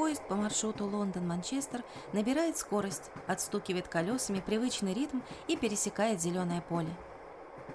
Поезд 0.00 0.26
по 0.28 0.34
маршруту 0.34 0.86
Лондон-Манчестер 0.86 1.84
набирает 2.14 2.56
скорость, 2.56 3.10
отстукивает 3.26 3.86
колесами 3.86 4.40
привычный 4.40 4.94
ритм 4.94 5.20
и 5.46 5.58
пересекает 5.58 6.22
зеленое 6.22 6.62
поле. 6.62 6.88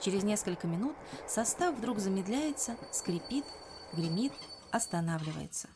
Через 0.01 0.23
несколько 0.23 0.65
минут 0.65 0.97
состав 1.27 1.75
вдруг 1.75 1.99
замедляется, 1.99 2.79
скрипит, 2.91 3.45
гремит, 3.93 4.33
останавливается. 4.71 5.69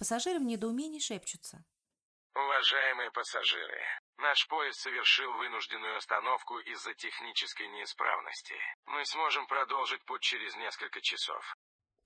Пассажиры 0.00 0.40
в 0.40 0.42
недоумении 0.42 0.98
шепчутся. 0.98 1.64
Уважаемые 2.34 3.12
пассажиры, 3.12 3.80
наш 4.16 4.48
поезд 4.48 4.80
совершил 4.80 5.32
вынужденную 5.34 5.96
остановку 5.96 6.58
из-за 6.58 6.92
технической 6.94 7.68
неисправности. 7.68 8.56
Мы 8.86 9.04
сможем 9.06 9.46
продолжить 9.46 10.04
путь 10.06 10.22
через 10.22 10.56
несколько 10.56 11.00
часов. 11.00 11.54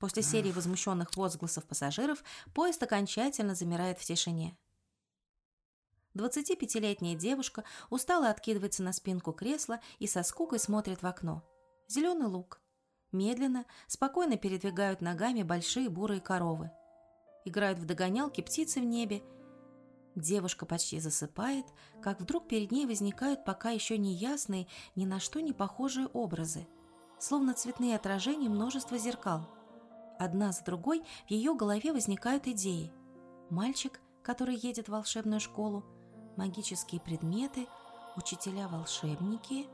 После 0.02 0.24
серии 0.24 0.50
возмущенных 0.50 1.14
возгласов 1.14 1.64
пассажиров 1.64 2.24
поезд 2.54 2.82
окончательно 2.82 3.54
замирает 3.54 4.00
в 4.00 4.04
тишине. 4.04 4.58
25-летняя 6.16 7.14
девушка 7.14 7.62
устало 7.88 8.28
откидывается 8.28 8.82
на 8.82 8.92
спинку 8.92 9.30
кресла 9.32 9.78
и 10.00 10.08
со 10.08 10.24
скукой 10.24 10.58
смотрит 10.58 11.02
в 11.02 11.06
окно. 11.06 11.44
Зеленый 11.86 12.26
луг. 12.26 12.60
Медленно, 13.12 13.64
спокойно 13.86 14.36
передвигают 14.36 15.02
ногами 15.02 15.44
большие 15.44 15.88
бурые 15.88 16.20
коровы. 16.20 16.72
Играют 17.44 17.78
в 17.78 17.84
догонялки 17.84 18.40
птицы 18.40 18.80
в 18.80 18.84
небе. 18.84 19.22
Девушка 20.16 20.66
почти 20.66 20.98
засыпает, 20.98 21.66
как 22.02 22.20
вдруг 22.20 22.48
перед 22.48 22.72
ней 22.72 22.86
возникают 22.86 23.44
пока 23.44 23.70
еще 23.70 23.96
неясные, 23.98 24.66
ни 24.96 25.04
на 25.04 25.20
что 25.20 25.38
не 25.38 25.52
похожие 25.52 26.08
образы, 26.08 26.66
словно 27.20 27.54
цветные 27.54 27.94
отражения 27.94 28.48
множества 28.48 28.98
зеркал– 28.98 29.48
Одна 30.22 30.52
за 30.52 30.62
другой 30.62 31.02
в 31.26 31.30
ее 31.32 31.52
голове 31.56 31.92
возникают 31.92 32.46
идеи. 32.46 32.92
Мальчик, 33.50 34.00
который 34.22 34.54
едет 34.54 34.86
в 34.86 34.92
волшебную 34.92 35.40
школу, 35.40 35.84
магические 36.36 37.00
предметы, 37.00 37.66
учителя-волшебники. 38.16 39.66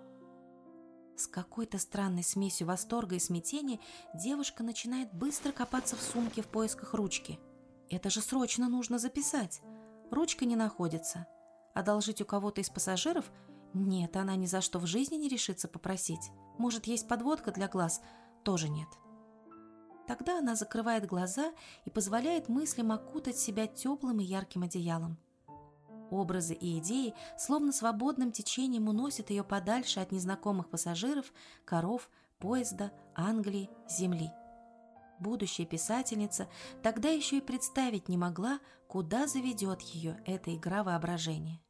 С 1.19 1.27
какой-то 1.27 1.79
странной 1.79 2.23
смесью 2.23 2.67
восторга 2.67 3.17
и 3.17 3.19
смятения 3.19 3.79
девушка 4.15 4.63
начинает 4.63 5.13
быстро 5.13 5.53
копаться 5.53 5.97
в 5.97 6.01
сумке 6.01 6.41
в 6.41 6.47
поисках 6.47 6.95
ручки. 6.95 7.39
Это 7.91 8.09
же 8.09 8.23
срочно 8.23 8.71
нужно 8.71 8.99
записать. 8.99 9.61
Ручка 10.11 10.47
не 10.47 10.57
находится. 10.57 11.27
Одолжить 11.75 12.23
у 12.23 12.25
кого-то 12.25 12.63
из 12.63 12.71
пассажиров? 12.71 13.31
Нет, 13.75 14.17
она 14.17 14.35
ни 14.35 14.47
за 14.47 14.63
что 14.63 14.79
в 14.79 14.87
жизни 14.87 15.17
не 15.17 15.29
решится 15.29 15.69
попросить. 15.69 16.31
Может, 16.57 16.87
есть 16.87 17.07
подводка 17.07 17.53
для 17.53 17.69
глаз? 17.69 18.01
Тоже 18.45 18.71
нет. 18.71 18.89
Тогда 20.09 20.39
она 20.39 20.57
закрывает 20.57 21.07
глаза 21.07 21.53
и 21.85 21.91
позволяет 21.91 22.49
мыслям 22.49 22.93
окутать 22.93 23.37
себя 23.37 23.67
теплым 23.67 24.21
и 24.21 24.25
ярким 24.25 24.63
одеялом. 24.63 25.19
Образы 26.11 26.55
и 26.55 26.79
идеи 26.79 27.15
словно 27.37 27.73
свободным 27.73 28.33
течением 28.33 28.89
уносят 28.89 29.29
ее 29.29 29.45
подальше 29.45 30.01
от 30.01 30.11
незнакомых 30.11 30.71
пассажиров, 30.71 31.31
коров, 31.67 32.09
поезда, 32.39 32.91
Англии, 33.15 33.69
земли. 33.87 34.33
Будущая 35.21 35.67
писательница 35.67 36.49
тогда 36.83 37.11
еще 37.11 37.37
и 37.39 37.43
представить 37.43 38.09
не 38.09 38.17
могла, 38.17 38.61
куда 38.87 39.27
заведет 39.27 39.83
ее 39.83 40.23
эта 40.25 40.55
игра 40.55 40.85
воображения. 40.85 41.61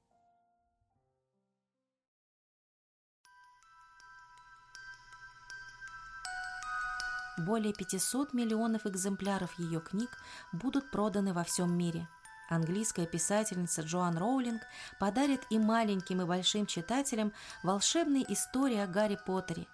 Более 7.38 7.72
500 7.72 8.34
миллионов 8.34 8.84
экземпляров 8.84 9.56
ее 9.60 9.80
книг 9.80 10.10
будут 10.52 10.90
проданы 10.90 11.32
во 11.32 11.44
всем 11.44 11.72
мире. 11.72 12.08
Английская 12.50 13.06
писательница 13.06 13.82
Джоан 13.82 14.18
Роулинг 14.18 14.62
подарит 14.98 15.42
и 15.50 15.58
маленьким, 15.58 16.20
и 16.20 16.24
большим 16.24 16.66
читателям 16.66 17.32
волшебные 17.62 18.24
истории 18.32 18.78
о 18.78 18.88
Гарри 18.88 19.18
Поттере, 19.24 19.68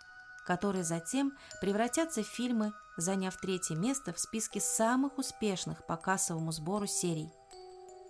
которые 0.45 0.85
затем 0.85 1.33
превратятся 1.63 2.23
в 2.23 2.27
фильмы, 2.27 2.75
заняв 2.99 3.35
третье 3.41 3.77
место 3.77 4.13
в 4.13 4.19
списке 4.19 4.61
самых 4.61 5.17
успешных 5.17 5.87
по 5.87 5.97
кассовому 5.97 6.53
сбору 6.53 6.87
серий. 6.87 7.33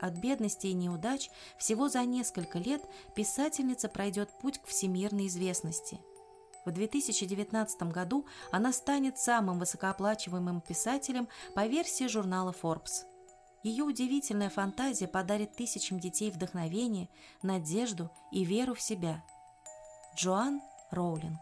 От 0.01 0.15
бедности 0.15 0.67
и 0.67 0.75
неудач 0.75 1.31
всего 1.59 1.89
за 1.89 2.05
несколько 2.05 2.59
лет 2.59 2.83
писательница 3.15 3.89
пройдет 3.89 4.31
путь 4.41 4.61
к 4.61 4.67
всемирной 4.67 5.29
известности– 5.29 6.01
в 6.65 6.73
2019 6.73 7.83
году 7.85 8.27
она 8.51 8.73
станет 8.73 9.19
самым 9.19 9.59
высокооплачиваемым 9.59 10.61
писателем 10.61 11.29
по 11.55 11.67
версии 11.67 12.07
журнала 12.07 12.55
Forbes. 12.63 13.05
Ее 13.63 13.85
удивительная 13.85 14.51
фантазия 14.51 15.09
подарит 15.09 15.57
тысячам 15.57 15.99
детей 15.99 16.31
вдохновение, 16.31 17.09
надежду 17.43 18.11
и 18.31 18.45
веру 18.45 18.75
в 18.75 18.81
себя. 18.81 19.25
Джоан 20.17 20.61
Роулинг. 20.91 21.41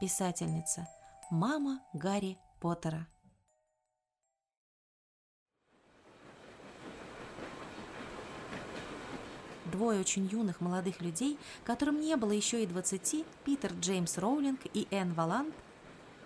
Писательница. 0.00 0.88
Мама 1.30 1.80
Гарри 1.92 2.38
Поттера. 2.60 3.06
Двое 9.72 10.00
очень 10.00 10.26
юных 10.26 10.60
молодых 10.60 11.00
людей, 11.00 11.38
которым 11.64 12.00
не 12.00 12.16
было 12.16 12.30
еще 12.30 12.62
и 12.62 12.66
двадцати, 12.66 13.24
Питер 13.44 13.72
Джеймс 13.72 14.16
Роулинг 14.16 14.60
и 14.72 14.86
Энн 14.92 15.12
Валант, 15.12 15.54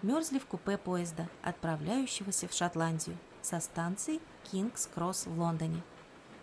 мерзли 0.02 0.38
в 0.38 0.46
купе 0.46 0.76
поезда, 0.76 1.28
отправляющегося 1.42 2.48
в 2.48 2.52
Шотландию, 2.52 3.16
со 3.40 3.60
станции 3.60 4.20
Кингс-Кросс 4.50 5.26
в 5.26 5.38
Лондоне. 5.38 5.82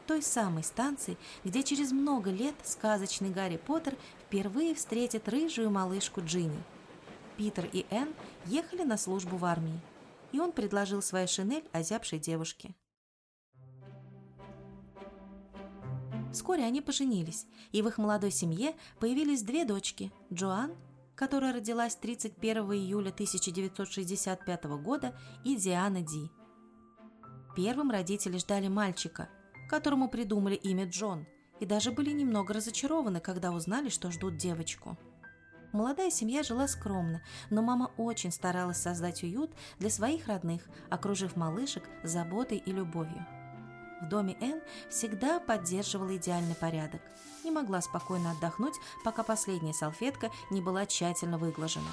Той 0.08 0.24
самой 0.24 0.64
станции, 0.64 1.18
где 1.44 1.64
через 1.64 1.92
много 1.92 2.32
лет 2.32 2.56
сказочный 2.64 3.30
Гарри 3.30 3.58
Поттер 3.58 3.96
впервые 4.26 4.74
встретит 4.74 5.30
рыжую 5.30 5.70
малышку 5.70 6.22
Джинни. 6.24 6.64
Питер 7.36 7.70
и 7.72 7.86
Энн 7.92 8.14
ехали 8.46 8.84
на 8.84 8.98
службу 8.98 9.38
в 9.38 9.46
армии, 9.46 9.80
и 10.32 10.40
он 10.40 10.52
предложил 10.52 11.04
свою 11.04 11.28
шинель 11.28 11.66
озябшей 11.74 12.18
девушке. 12.18 12.74
Вскоре 16.38 16.66
они 16.66 16.82
поженились, 16.82 17.48
и 17.72 17.82
в 17.82 17.88
их 17.88 17.98
молодой 17.98 18.30
семье 18.30 18.76
появились 19.00 19.42
две 19.42 19.66
дочки– 19.66 20.12
Джоан, 20.32 20.72
которая 21.16 21.52
родилась 21.52 21.96
31 21.96 22.58
июля 22.74 23.10
1965 23.10 24.66
года, 24.80 25.20
и 25.44 25.56
Диана 25.56 26.04
Ди. 26.04 26.30
Первым 27.56 27.90
родители 27.90 28.38
ждали 28.38 28.68
мальчика, 28.68 29.30
которому 29.68 30.10
придумали 30.10 30.54
имя 30.54 30.88
Джон, 30.88 31.26
и 31.60 31.66
даже 31.66 31.92
были 31.92 32.12
немного 32.12 32.54
разочарованы, 32.54 33.20
когда 33.20 33.52
узнали, 33.52 33.90
что 33.90 34.12
ждут 34.12 34.38
девочку. 34.38 34.96
Молодая 35.74 36.12
семья 36.12 36.44
жила 36.44 36.68
скромно, 36.68 37.24
но 37.50 37.64
мама 37.64 37.90
очень 37.98 38.32
старалась 38.32 38.78
создать 38.78 39.24
уют 39.24 39.50
для 39.80 39.90
своих 39.90 40.28
родных, 40.28 40.70
окружив 40.92 41.36
малышек 41.36 41.90
заботой 42.04 42.60
и 42.60 42.72
любовью. 42.72 43.26
В 44.02 44.08
доме 44.08 44.38
Энн 44.42 44.62
всегда 44.90 45.40
поддерживала 45.40 46.16
идеальный 46.18 46.56
порядок. 46.56 47.02
Не 47.44 47.52
могла 47.52 47.82
спокойно 47.82 48.32
отдохнуть, 48.32 48.76
пока 49.04 49.24
последняя 49.24 49.74
салфетка 49.74 50.30
не 50.52 50.62
была 50.62 50.86
тщательно 50.86 51.38
выглажена. 51.38 51.90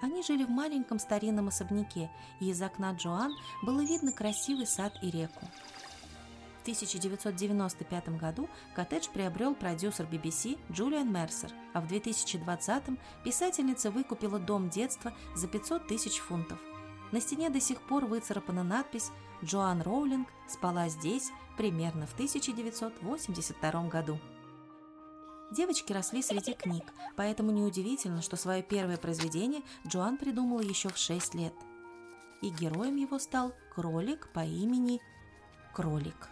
Они 0.00 0.22
жили 0.22 0.44
в 0.44 0.50
маленьком 0.50 0.98
старинном 0.98 1.48
особняке, 1.48 2.10
и 2.40 2.50
из 2.50 2.62
окна 2.62 2.92
Джоан 2.92 3.36
было 3.62 3.80
видно 3.80 4.12
красивый 4.12 4.66
сад 4.66 4.92
и 5.02 5.10
реку. 5.10 5.46
В 6.58 6.62
1995 6.62 8.10
году 8.10 8.48
коттедж 8.74 9.08
приобрел 9.12 9.54
продюсер 9.54 10.06
BBC 10.06 10.58
Джулиан 10.70 11.10
Мерсер, 11.10 11.50
а 11.72 11.80
в 11.80 11.88
2020 11.88 12.84
писательница 13.24 13.90
выкупила 13.90 14.38
дом 14.38 14.68
детства 14.68 15.14
за 15.34 15.48
500 15.48 15.88
тысяч 15.88 16.18
фунтов. 16.18 16.58
На 17.10 17.20
стене 17.20 17.48
до 17.48 17.60
сих 17.60 17.80
пор 17.80 18.04
выцарапана 18.04 18.62
надпись 18.62 19.10
Джоан 19.44 19.82
Роулинг 19.82 20.28
спала 20.48 20.88
здесь 20.88 21.30
примерно 21.56 22.06
в 22.06 22.12
1982 22.14 23.88
году. 23.88 24.18
Девочки 25.50 25.92
росли 25.92 26.22
среди 26.22 26.52
книг, 26.52 26.84
поэтому 27.16 27.50
неудивительно, 27.50 28.20
что 28.20 28.36
свое 28.36 28.62
первое 28.62 28.98
произведение 28.98 29.62
Джоан 29.86 30.18
придумала 30.18 30.60
еще 30.60 30.88
в 30.88 30.98
6 30.98 31.34
лет. 31.34 31.54
И 32.42 32.50
героем 32.50 32.96
его 32.96 33.18
стал 33.18 33.52
кролик 33.74 34.28
по 34.32 34.44
имени 34.44 35.00
Кролик. 35.74 36.28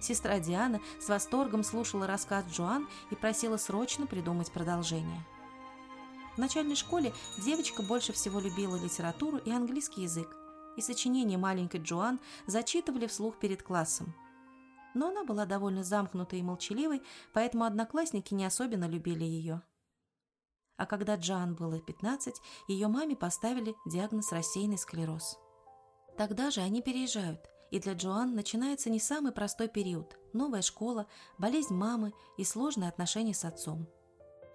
Сестра 0.00 0.38
Диана 0.38 0.80
с 1.00 1.08
восторгом 1.08 1.62
слушала 1.62 2.06
рассказ 2.06 2.44
Джоан 2.50 2.88
и 3.10 3.14
просила 3.14 3.56
срочно 3.56 4.06
придумать 4.06 4.52
продолжение– 4.52 5.24
в 6.34 6.38
начальной 6.38 6.74
школе 6.74 7.12
девочка 7.38 7.82
больше 7.82 8.12
всего 8.12 8.40
любила 8.40 8.76
литературу 8.76 9.38
и 9.38 9.52
английский 9.52 10.02
язык, 10.02 10.36
и 10.76 10.80
сочинения 10.80 11.38
маленькой 11.38 11.80
Джоан 11.80 12.20
зачитывали 12.46 13.06
вслух 13.06 13.38
перед 13.38 13.62
классом. 13.62 14.14
Но 14.94 15.08
она 15.08 15.24
была 15.24 15.44
довольно 15.44 15.82
замкнутой 15.82 16.38
и 16.38 16.42
молчаливой, 16.42 17.02
поэтому 17.32 17.64
одноклассники 17.64 18.32
не 18.34 18.44
особенно 18.44 18.86
любили 18.86 19.24
ее. 19.24 19.62
А 20.76 20.86
когда 20.86 21.16
Джоан 21.16 21.54
было 21.54 21.80
15, 21.80 22.34
ее 22.68 22.88
маме 22.88 23.16
поставили 23.16 23.74
диагноз 23.86 24.32
рассеянный 24.32 24.78
склероз. 24.78 25.38
Тогда 26.16 26.50
же 26.50 26.60
они 26.60 26.82
переезжают, 26.82 27.40
и 27.70 27.80
для 27.80 27.94
Джоан 27.94 28.34
начинается 28.34 28.90
не 28.90 29.00
самый 29.00 29.32
простой 29.32 29.68
период– 29.68 30.16
новая 30.32 30.62
школа, 30.62 31.06
болезнь 31.38 31.74
мамы 31.74 32.12
и 32.36 32.44
сложные 32.44 32.88
отношения 32.88 33.34
с 33.34 33.44
отцом. 33.44 33.88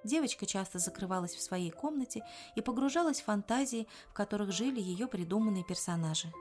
Девочка 0.04 0.46
часто 0.46 0.80
закрывалась 0.80 1.36
в 1.36 1.42
своей 1.42 1.72
комнате 1.72 2.24
и 2.56 2.62
погружалась 2.62 3.22
в 3.22 3.26
фантазии, 3.26 3.88
в 4.10 4.14
которых 4.14 4.52
жили 4.52 4.80
ее 4.80 5.08
придуманные 5.08 5.64
персонажи. 5.64 6.32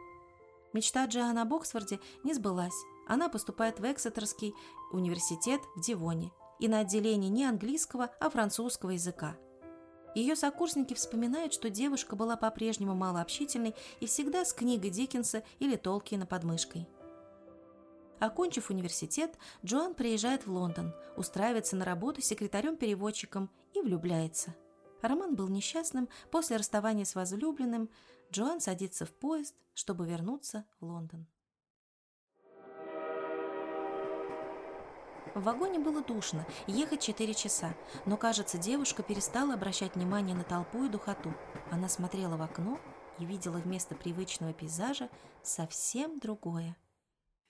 Мечта 0.73 1.07
Джоан 1.07 1.39
об 1.39 1.55
Оксфорде 1.55 1.99
не 2.25 2.35
сбылась. 2.35 2.85
Она 3.09 3.29
поступает 3.29 3.81
в 3.81 3.85
Эксетерский 3.91 4.55
университет 4.93 5.61
в 5.77 5.81
Дивоне 5.81 6.31
и 6.61 6.69
на 6.69 6.81
отделение 6.81 7.31
не 7.31 7.45
английского, 7.45 8.11
а 8.21 8.31
французского 8.31 8.91
языка– 8.91 9.37
ее 10.19 10.35
сокурсники 10.35 10.95
вспоминают, 10.95 11.53
что 11.53 11.71
девушка 11.71 12.17
была 12.17 12.37
по-прежнему 12.37 12.95
малообщительной 12.95 13.75
и 14.01 14.07
всегда 14.07 14.45
с 14.45 14.53
книгой 14.53 14.91
Диккенса 14.91 15.45
или 15.61 15.77
Толкиена 15.77 16.27
под 16.27 16.43
мышкой. 16.43 16.89
Окончив 18.21 18.71
университет, 18.71 19.39
Джоан 19.65 19.95
приезжает 19.95 20.47
в 20.47 20.53
Лондон, 20.53 20.93
устраивается 21.17 21.77
на 21.77 21.85
работу 21.85 22.21
секретарем-переводчиком 22.21 23.49
и 23.75 23.81
влюбляется. 23.81 24.55
Роман 25.03 25.37
был 25.37 25.49
несчастным, 25.49 26.09
после 26.31 26.57
расставания 26.57 27.05
с 27.05 27.15
возлюбленным 27.15 27.89
Джоан 28.33 28.61
садится 28.61 29.07
в 29.07 29.13
поезд, 29.13 29.55
чтобы 29.75 30.07
вернуться 30.07 30.65
в 30.81 30.87
Лондон. 30.87 31.27
В 35.35 35.43
вагоне 35.45 35.79
было 35.79 36.03
душно, 36.03 36.45
ехать 36.67 37.01
4 37.01 37.33
часа, 37.35 37.77
но, 38.07 38.17
кажется, 38.17 38.59
девушка 38.59 39.05
перестала 39.05 39.55
обращать 39.55 39.95
внимание 39.95 40.35
на 40.35 40.43
толпу 40.43 40.85
и 40.85 40.89
духоту. 40.89 41.33
Она 41.71 41.89
смотрела 41.89 42.37
в 42.37 42.43
окно 42.43 42.81
и 43.21 43.25
видела 43.25 43.59
вместо 43.59 43.95
привычного 43.95 44.53
пейзажа 44.53 45.09
совсем 45.43 46.19
другое. 46.19 46.77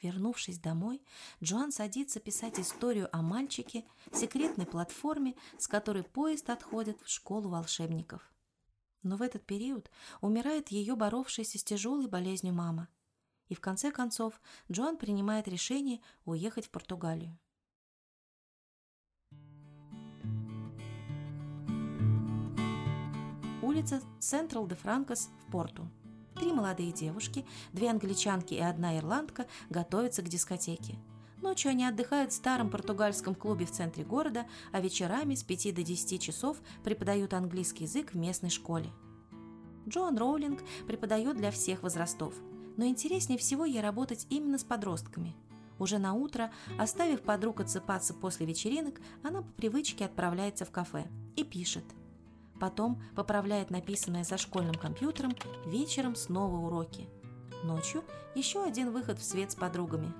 Вернувшись 0.00 0.58
домой, 0.58 1.02
Джоан 1.42 1.72
садится 1.72 2.20
писать 2.20 2.60
историю 2.60 3.08
о 3.14 3.22
мальчике, 3.22 3.84
секретной 4.12 4.66
платформе, 4.66 5.34
с 5.58 5.66
которой 5.66 6.04
поезд 6.04 6.50
отходит 6.50 7.00
в 7.02 7.08
школу 7.08 7.48
волшебников. 7.48 8.32
Но 9.02 9.16
в 9.16 9.22
этот 9.22 9.44
период 9.44 9.90
умирает 10.20 10.68
ее 10.68 10.94
боровшаяся 10.94 11.58
с 11.58 11.64
тяжелой 11.64 12.06
болезнью 12.06 12.54
мама. 12.54 12.88
И 13.48 13.54
в 13.54 13.60
конце 13.60 13.90
концов 13.90 14.40
Джоан 14.70 14.96
принимает 14.96 15.48
решение 15.48 16.00
уехать 16.24 16.66
в 16.66 16.70
Португалию. 16.70 17.38
улица 23.78 24.00
Централ 24.18 24.66
де 24.66 24.74
Франкос 24.74 25.30
в 25.46 25.52
Порту. 25.52 25.88
Три 26.38 26.52
молодые 26.52 26.93
девушки, 26.93 27.44
две 27.73 27.90
англичанки 27.90 28.55
и 28.55 28.61
одна 28.61 28.96
ирландка 28.96 29.46
готовятся 29.70 30.23
к 30.23 30.29
дискотеке. 30.29 30.94
Ночью 31.43 31.70
они 31.70 31.85
отдыхают 31.85 32.31
в 32.31 32.37
старом 32.37 32.70
португальском 32.70 33.35
клубе 33.35 33.67
в 33.67 33.73
центре 33.73 34.05
города, 34.05 34.46
а 34.70 34.81
вечерами 34.81 35.35
с 35.35 35.43
5 35.43 35.75
до 35.75 35.82
10 35.82 36.23
часов 36.23 36.58
преподают 36.85 37.35
английский 37.35 37.85
язык 37.85 38.12
в 38.12 38.17
местной 38.17 38.50
школе. 38.50 38.90
Джоан 39.88 40.17
Роулинг 40.17 40.61
преподает 40.87 41.37
для 41.37 41.50
всех 41.50 41.82
возрастов, 41.82 42.35
но 42.76 42.85
интереснее 42.85 43.38
всего 43.38 43.64
ей 43.64 43.81
работать 43.81 44.26
именно 44.31 44.58
с 44.58 44.64
подростками. 44.64 45.35
Уже 45.81 45.99
на 45.99 46.12
утро, 46.12 46.52
оставив 46.79 47.23
подруг 47.23 47.61
отсыпаться 47.61 48.14
после 48.14 48.46
вечеринок, 48.46 49.00
она 49.25 49.43
по 49.43 49.52
привычке 49.55 50.05
отправляется 50.05 50.64
в 50.64 50.70
кафе 50.70 51.08
и 51.35 51.43
пишет– 51.43 51.85
Потом 52.60 53.02
поправляет 53.14 53.70
написанное 53.70 54.25
за 54.25 54.37
школьным 54.37 54.75
компьютером, 54.75 55.32
вечером 55.66 56.16
снова 56.16 56.56
уроки. 56.56 57.08
Ночью 57.64 58.05
еще 58.34 58.64
один 58.64 58.90
выход 58.93 59.19
в 59.19 59.25
свет 59.25 59.50
с 59.52 59.55
подругами. 59.55 60.12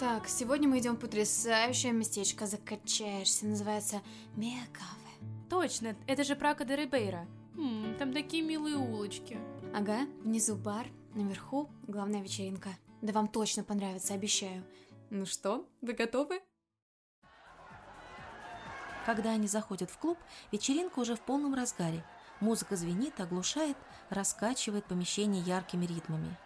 Так, 0.00 0.26
сегодня 0.26 0.68
мы 0.68 0.80
идем 0.80 0.96
в 0.96 1.00
потрясающее 1.00 1.92
местечко, 1.92 2.46
закачаешься, 2.46 3.46
называется 3.46 4.02
Миакаве. 4.34 5.04
Точно, 5.48 5.96
это 6.08 6.24
же 6.24 6.34
Прака 6.34 6.64
де 6.64 6.74
Рибейра. 6.74 7.28
М, 7.56 7.94
там 7.98 8.12
такие 8.12 8.42
милые 8.42 8.76
улочки. 8.76 9.38
Ага, 9.72 10.06
внизу 10.24 10.56
бар, 10.56 10.86
наверху 11.14 11.70
главная 11.86 12.22
вечеринка. 12.22 12.70
Да 13.02 13.12
вам 13.12 13.28
точно 13.28 13.62
понравится, 13.62 14.14
обещаю. 14.14 14.64
Ну 15.10 15.26
что, 15.26 15.68
вы 15.80 15.92
готовы? 15.92 16.40
Когда 19.04 19.32
они 19.32 19.46
заходят 19.46 19.90
в 19.90 19.98
клуб, 19.98 20.18
вечеринка 20.50 20.98
уже 20.98 21.14
в 21.14 21.20
полном 21.20 21.54
разгаре. 21.54 22.04
Музыка 22.40 22.76
звенит, 22.76 23.20
оглушает, 23.20 23.76
раскачивает 24.08 24.86
помещение 24.86 25.42
яркими 25.42 25.86
ритмами. 25.86 26.36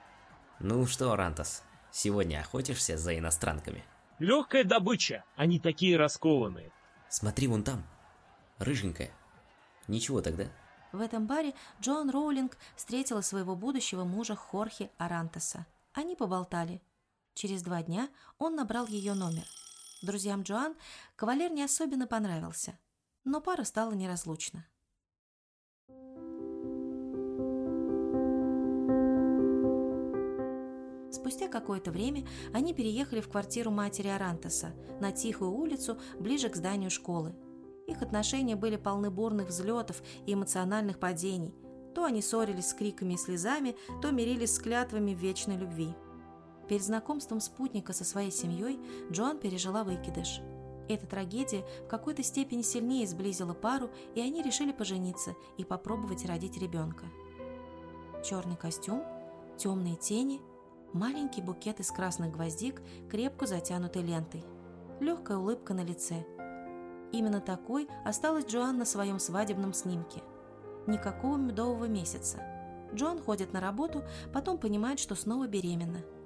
Ну 0.59 0.85
что, 0.87 1.15
Рантас, 1.15 1.63
сегодня 1.93 2.41
охотишься 2.41 2.99
за 2.99 3.17
иностранками? 3.17 3.85
Легкая 4.19 4.65
добыча, 4.65 5.25
они 5.37 5.61
такие 5.61 5.97
раскованные. 5.97 6.73
Смотри 7.09 7.47
вон 7.47 7.63
там, 7.63 7.87
рыженькая. 8.59 9.13
Ничего 9.87 10.21
тогда. 10.21 10.47
В 10.91 11.01
этом 11.01 11.27
баре 11.27 11.55
Джоан 11.81 12.11
Роулинг 12.11 12.59
встретила 12.75 13.21
своего 13.21 13.55
будущего 13.55 14.05
мужа 14.05 14.35
Хорхе 14.35 14.91
Арантеса. 14.99 15.67
Они 15.93 16.17
поболтали. 16.17 16.83
Через 17.35 17.63
два 17.63 17.83
дня 17.83 18.09
он 18.39 18.57
набрал 18.57 18.87
ее 18.87 19.15
номер– 19.15 19.45
Друзьям 20.03 20.43
Джоан 20.43 20.77
кавалер 21.17 21.51
не 21.51 21.65
особенно 21.65 22.07
понравился, 22.07 22.79
но 23.25 23.41
пара 23.41 23.65
стала 23.65 23.93
неразлучна. 23.93 24.67
Спустя 31.11 31.49
какое-то 31.49 31.91
время 31.91 32.27
они 32.55 32.75
переехали 32.75 33.21
в 33.21 33.29
квартиру 33.29 33.71
матери 33.71 34.09
Арантеса 34.09 34.73
на 35.01 35.11
тихую 35.11 35.51
улицу 35.51 35.99
ближе 36.19 36.49
к 36.49 36.57
зданию 36.57 36.91
школы. 36.91 37.35
Их 37.89 38.03
отношения 38.03 38.55
были 38.55 38.77
полны 38.77 39.11
бурных 39.11 39.49
взлетов 39.49 40.03
и 40.27 40.35
эмоциональных 40.35 41.01
падений. 41.01 41.55
То 41.95 42.05
они 42.05 42.23
ссорились 42.23 42.69
с 42.69 42.75
криками 42.75 43.15
и 43.15 43.19
слезами, 43.19 43.77
то 44.01 44.13
мирились 44.13 44.55
с 44.55 44.59
клятвами 44.59 45.11
вечной 45.11 45.57
любви. 45.57 45.95
Перед 46.69 46.83
знакомством 46.83 47.41
спутника 47.41 47.95
со 47.95 48.05
своей 48.05 48.31
семьей 48.31 48.79
Джоан 49.11 49.39
пережила 49.39 49.85
выкидыш. 49.85 50.41
Эта 50.89 51.07
трагедия 51.07 51.65
в 51.85 51.89
какой-то 51.89 52.23
степени 52.23 52.63
сильнее 52.63 53.07
сблизила 53.07 53.55
пару, 53.55 53.91
и 54.15 54.21
они 54.21 54.43
решили 54.43 54.73
пожениться 54.73 55.35
и 55.57 55.65
попробовать 55.65 56.27
родить 56.27 56.59
ребенка. 56.59 57.07
Черный 58.23 58.57
костюм, 58.57 59.03
темные 59.57 59.97
тени, 59.97 60.41
маленький 60.93 61.43
букет 61.43 61.81
из 61.81 61.91
красных 61.91 62.33
гвоздик, 62.33 62.83
крепко 63.11 63.47
затянутый 63.47 64.03
лентой, 64.03 64.45
легкая 65.01 65.39
улыбка 65.39 65.73
на 65.75 65.85
лице. 65.85 66.27
Именно 67.13 67.41
такой 67.41 67.89
осталась 68.05 68.47
Джоан 68.47 68.79
на 68.79 68.85
своем 68.85 69.19
свадебном 69.19 69.73
снимке. 69.73 70.23
Никакого 70.87 71.37
медового 71.37 71.87
месяца. 71.87 72.43
Джоан 72.95 73.21
ходит 73.21 73.53
на 73.53 73.61
работу, 73.61 74.05
потом 74.33 74.59
понимает, 74.59 74.99
что 74.99 75.15
снова 75.15 75.47
беременна– 75.47 76.03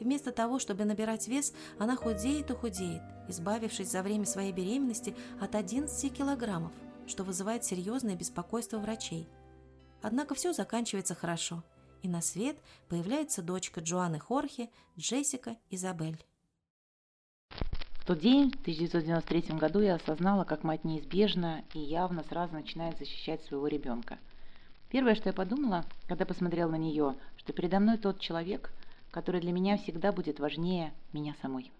Вместо 0.00 0.30
того, 0.30 0.58
чтобы 0.58 0.84
набирать 0.84 1.26
вес, 1.26 1.52
она 1.78 1.96
худеет 1.96 2.50
и 2.50 2.54
худеет, 2.54 3.02
избавившись 3.28 3.90
за 3.90 4.02
время 4.02 4.26
своей 4.26 4.52
беременности 4.52 5.14
от 5.40 5.54
11 5.54 6.12
килограммов, 6.12 6.72
что 7.06 7.24
вызывает 7.24 7.64
серьезное 7.64 8.14
беспокойство 8.14 8.78
врачей. 8.78 9.28
Однако 10.02 10.34
все 10.34 10.52
заканчивается 10.52 11.14
хорошо, 11.14 11.62
и 12.02 12.08
на 12.08 12.20
свет 12.20 12.56
появляется 12.88 13.42
дочка 13.42 13.80
Джоанны 13.80 14.18
Хорхе, 14.18 14.68
Джессика 14.98 15.56
Изабель. 15.70 16.24
В 17.48 18.06
тот 18.06 18.20
день, 18.20 18.52
в 18.52 18.60
1993 18.60 19.56
году, 19.58 19.80
я 19.80 19.96
осознала, 19.96 20.44
как 20.44 20.62
мать 20.62 20.84
неизбежно 20.84 21.64
и 21.74 21.80
явно 21.80 22.22
сразу 22.22 22.54
начинает 22.54 22.98
защищать 22.98 23.42
своего 23.42 23.66
ребенка. 23.66 24.18
Первое, 24.90 25.16
что 25.16 25.30
я 25.30 25.32
подумала, 25.32 25.84
когда 26.06 26.24
посмотрела 26.24 26.70
на 26.70 26.76
нее, 26.76 27.16
что 27.36 27.52
передо 27.52 27.80
мной 27.80 27.96
тот 27.96 28.20
человек– 28.20 28.70
который 29.10 29.40
для 29.40 29.52
меня 29.52 29.76
всегда 29.76 30.12
будет 30.12 30.40
важнее 30.40 30.94
меня 31.12 31.34
самой. 31.40 31.72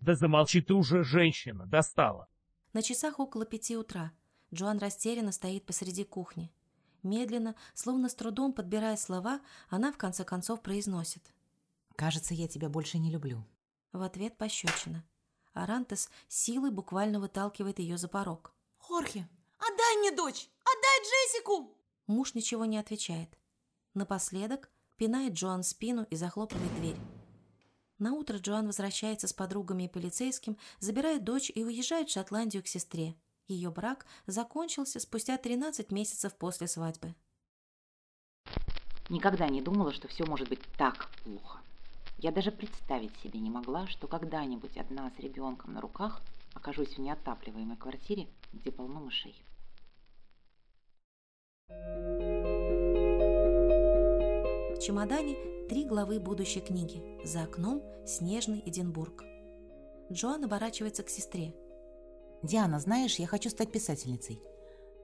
Да 0.00 0.14
замолчи 0.14 0.60
ты 0.60 0.74
уже, 0.74 1.02
женщина, 1.02 1.66
достала. 1.66 2.28
На 2.72 2.82
часах 2.82 3.20
около 3.20 3.46
пяти 3.46 3.76
утра. 3.76 4.12
Джоан 4.52 4.78
растерянно 4.78 5.32
стоит 5.32 5.64
посреди 5.64 6.04
кухни. 6.04 6.52
Медленно, 7.02 7.54
словно 7.74 8.08
с 8.08 8.14
трудом 8.14 8.52
подбирая 8.52 8.96
слова, 8.96 9.40
она 9.68 9.92
в 9.92 9.96
конце 9.96 10.24
концов 10.24 10.62
произносит. 10.62 11.32
«Кажется, 11.96 12.34
я 12.34 12.48
тебя 12.48 12.68
больше 12.68 12.98
не 12.98 13.10
люблю». 13.10 13.44
В 13.92 14.02
ответ 14.02 14.36
пощечина. 14.36 15.04
Арантес 15.52 16.10
силой 16.28 16.70
буквально 16.70 17.20
выталкивает 17.20 17.78
ее 17.78 17.96
за 17.96 18.08
порог. 18.08 18.52
«Хорхе, 18.78 19.28
отдай 19.58 19.96
мне 19.98 20.10
дочь! 20.10 20.48
Отдай 20.64 21.00
Джессику!» 21.02 21.76
Муж 22.06 22.34
ничего 22.34 22.64
не 22.64 22.78
отвечает. 22.78 23.38
Напоследок 23.94 24.70
пинает 24.96 25.34
Джоан 25.34 25.62
спину 25.62 26.06
и 26.10 26.16
захлопывает 26.16 26.74
дверь. 26.76 26.96
На 27.98 28.12
утро 28.12 28.38
Джоан 28.38 28.66
возвращается 28.66 29.28
с 29.28 29.32
подругами 29.32 29.84
и 29.84 29.88
полицейским, 29.88 30.56
забирает 30.80 31.24
дочь 31.24 31.50
и 31.54 31.64
уезжает 31.64 32.08
в 32.08 32.12
Шотландию 32.12 32.62
к 32.62 32.66
сестре. 32.66 33.14
Ее 33.46 33.70
брак 33.70 34.06
закончился 34.26 35.00
спустя 35.00 35.36
13 35.36 35.92
месяцев 35.92 36.34
после 36.34 36.66
свадьбы. 36.66 37.14
Никогда 39.10 39.48
не 39.48 39.60
думала, 39.60 39.92
что 39.92 40.08
все 40.08 40.24
может 40.24 40.48
быть 40.48 40.62
так 40.78 41.10
плохо. 41.22 41.60
Я 42.18 42.32
даже 42.32 42.50
представить 42.50 43.14
себе 43.18 43.38
не 43.38 43.50
могла, 43.50 43.86
что 43.86 44.08
когда-нибудь 44.08 44.78
одна 44.78 45.10
с 45.10 45.20
ребенком 45.20 45.74
на 45.74 45.80
руках 45.80 46.22
окажусь 46.54 46.96
в 46.96 47.00
неотапливаемой 47.00 47.76
квартире, 47.76 48.28
где 48.52 48.72
полно 48.72 49.00
мышей. 49.00 49.34
В 54.74 54.80
чемодане 54.80 55.36
три 55.68 55.84
главы 55.84 56.18
будущей 56.18 56.60
книги. 56.60 57.00
За 57.24 57.44
окном 57.44 57.80
снежный 58.04 58.60
Эдинбург. 58.66 59.22
Джоан 60.10 60.44
оборачивается 60.44 61.04
к 61.04 61.08
сестре. 61.08 61.54
Диана, 62.42 62.80
знаешь, 62.80 63.20
я 63.20 63.28
хочу 63.28 63.50
стать 63.50 63.70
писательницей. 63.70 64.42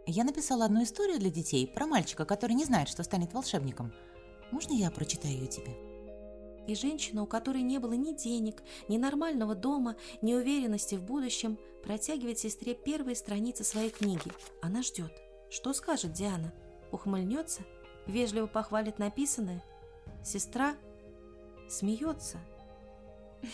Я 0.07 0.25
написала 0.25 0.65
одну 0.65 0.83
историю 0.83 1.21
для 1.21 1.31
детей 1.31 1.69
про 1.69 1.87
мальчика, 1.87 2.25
который 2.25 2.55
не 2.55 2.65
знает, 2.65 2.89
что 2.89 3.05
станет 3.05 3.33
волшебником. 3.33 3.93
Можно 4.50 4.73
я 4.73 4.91
прочитаю 4.91 5.35
ее 5.35 5.47
тебе? 5.47 5.73
И 6.67 6.75
женщина, 6.75 7.23
у 7.23 7.27
которой 7.27 7.62
не 7.62 7.79
было 7.79 7.93
ни 7.93 8.12
денег, 8.12 8.65
ни 8.89 8.99
нормального 8.99 9.55
дома, 9.55 9.95
ни 10.21 10.35
уверенности 10.35 10.97
в 10.97 11.05
будущем, 11.05 11.59
протягивает 11.85 12.41
сестре 12.41 12.75
первые 12.75 13.15
страницы 13.15 13.62
своей 13.62 13.91
книги. 13.91 14.33
Она 14.62 14.83
ждет. 14.83 15.12
Что 15.49 15.73
скажет 15.73 16.12
Диана? 16.12 16.53
Ухмыльнется? 16.91 17.62
Вежливо 18.11 18.49
похвалит 18.49 18.99
написанное? 18.99 19.62
Сестра 20.25 20.75
смеется. 21.69 22.38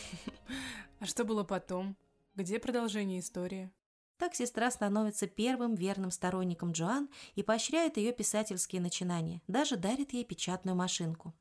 А 0.99 1.05
что 1.05 1.25
было 1.25 1.45
потом? 1.45 1.95
Где 2.37 2.59
продолжение 2.59 3.21
истории? 3.21 3.71
Так 4.17 4.35
сестра 4.35 4.71
становится 4.71 5.27
первым 5.27 5.75
верным 5.75 6.11
сторонником 6.11 6.73
Джоан 6.73 7.11
и 7.35 7.43
поощряет 7.43 7.99
ее 7.99 8.15
писательские 8.15 8.81
начинания, 8.81 9.43
даже 9.47 9.77
дарит 9.77 10.15
ей 10.15 10.25
печатную 10.25 10.75
машинку. 10.75 11.35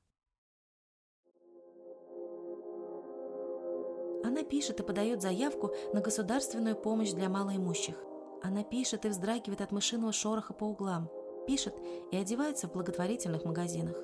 Она 4.25 4.43
пишет 4.43 4.81
и 4.81 4.83
подает 4.83 5.21
заявку 5.21 5.73
на 5.93 6.01
государственную 6.01 6.75
помощь 6.75 7.11
для 7.11 7.29
малоимущих. 7.29 7.95
Она 8.43 8.65
пишет 8.65 9.05
и 9.05 9.07
вздрагивает 9.07 9.61
от 9.61 9.71
мышиного 9.71 10.11
шороха 10.11 10.53
по 10.53 10.65
углам. 10.65 11.09
Пишет 11.47 11.75
и 12.11 12.17
одевается 12.17 12.67
в 12.67 12.73
благотворительных 12.73 13.45
магазинах. 13.45 13.95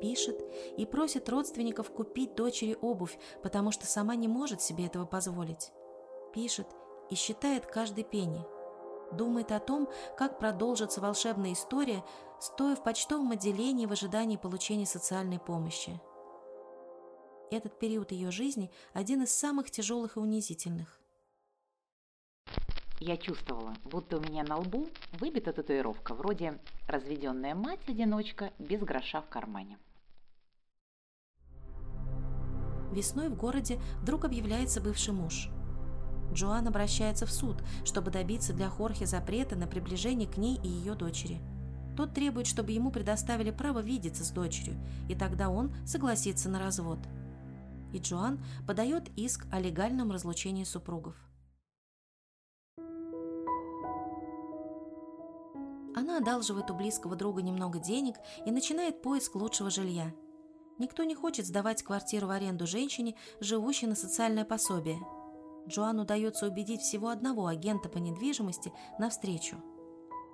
Пишет 0.00 0.42
и 0.76 0.84
просит 0.84 1.28
родственников 1.28 1.90
купить 1.90 2.34
дочери 2.34 2.76
обувь, 2.80 3.18
потому 3.42 3.70
что 3.70 3.86
сама 3.86 4.14
не 4.14 4.28
может 4.28 4.60
себе 4.60 4.86
этого 4.86 5.06
позволить. 5.06 5.72
Пишет 6.34 6.66
и 7.10 7.14
считает 7.14 7.66
каждый 7.66 8.04
пенни. 8.04 8.44
Думает 9.12 9.52
о 9.52 9.60
том, 9.60 9.88
как 10.18 10.38
продолжится 10.38 11.00
волшебная 11.00 11.52
история, 11.52 12.04
стоя 12.40 12.76
в 12.76 12.82
почтовом 12.82 13.30
отделении 13.30 13.86
в 13.86 13.92
ожидании 13.92 14.36
получения 14.36 14.86
социальной 14.86 15.38
помощи. 15.38 16.00
Этот 17.50 17.78
период 17.78 18.10
ее 18.10 18.30
жизни 18.30 18.70
один 18.92 19.22
из 19.22 19.32
самых 19.32 19.70
тяжелых 19.70 20.16
и 20.16 20.20
унизительных. 20.20 21.00
Я 22.98 23.18
чувствовала, 23.18 23.74
будто 23.84 24.16
у 24.16 24.20
меня 24.20 24.42
на 24.42 24.56
лбу 24.56 24.88
выбита 25.20 25.52
татуировка, 25.52 26.14
вроде 26.14 26.58
«разведенная 26.88 27.54
мать-одиночка 27.54 28.52
без 28.58 28.80
гроша 28.80 29.20
в 29.20 29.28
кармане». 29.28 29.78
Весной 32.92 33.28
в 33.28 33.36
городе 33.36 33.78
вдруг 34.00 34.24
объявляется 34.24 34.80
бывший 34.80 35.12
муж. 35.12 35.50
Джоан 36.32 36.66
обращается 36.66 37.26
в 37.26 37.30
суд, 37.30 37.62
чтобы 37.84 38.10
добиться 38.10 38.54
для 38.54 38.70
Хорхе 38.70 39.04
запрета 39.04 39.56
на 39.56 39.66
приближение 39.66 40.26
к 40.26 40.38
ней 40.38 40.58
и 40.62 40.68
ее 40.68 40.94
дочери. 40.94 41.40
Тот 41.96 42.14
требует, 42.14 42.46
чтобы 42.46 42.72
ему 42.72 42.90
предоставили 42.90 43.50
право 43.50 43.80
видеться 43.80 44.24
с 44.24 44.30
дочерью, 44.30 44.76
и 45.08 45.14
тогда 45.14 45.50
он 45.50 45.74
согласится 45.84 46.48
на 46.48 46.58
развод. 46.58 46.98
И 47.92 47.98
Джоан 47.98 48.42
подает 48.66 49.10
иск 49.16 49.46
о 49.52 49.60
легальном 49.60 50.10
разлучении 50.10 50.64
супругов. 50.64 51.14
Она 55.96 56.18
одалживает 56.18 56.70
у 56.70 56.74
близкого 56.74 57.16
друга 57.16 57.42
немного 57.42 57.80
денег 57.80 58.14
и 58.44 58.52
начинает 58.52 59.02
поиск 59.02 59.34
лучшего 59.34 59.70
жилья. 59.70 60.14
Никто 60.78 61.02
не 61.02 61.16
хочет 61.16 61.46
сдавать 61.46 61.82
квартиру 61.82 62.28
в 62.28 62.30
аренду 62.30 62.68
женщине, 62.68 63.16
живущей 63.40 63.88
на 63.88 63.96
социальное 63.96 64.44
пособие– 64.44 65.00
Джоан 65.68 65.98
удается 66.00 66.46
убедить 66.46 66.80
всего 66.80 67.08
одного 67.08 67.46
агента 67.46 67.88
по 67.88 67.98
недвижимости 67.98 68.72
навстречу. 68.98 69.56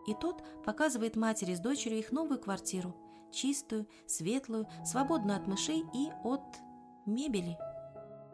И 0.07 0.15
тот 0.15 0.43
показывает 0.65 1.17
матери 1.17 1.55
с 1.55 1.61
дочерью 1.61 2.01
их 2.01 2.13
новую 2.13 2.41
квартиру, 2.41 2.95
чистую, 3.33 3.87
светлую, 4.07 4.67
свободную 4.85 5.37
от 5.39 5.47
мышей 5.47 5.85
и 5.95 6.11
от 6.25 6.43
мебели. 7.07 7.57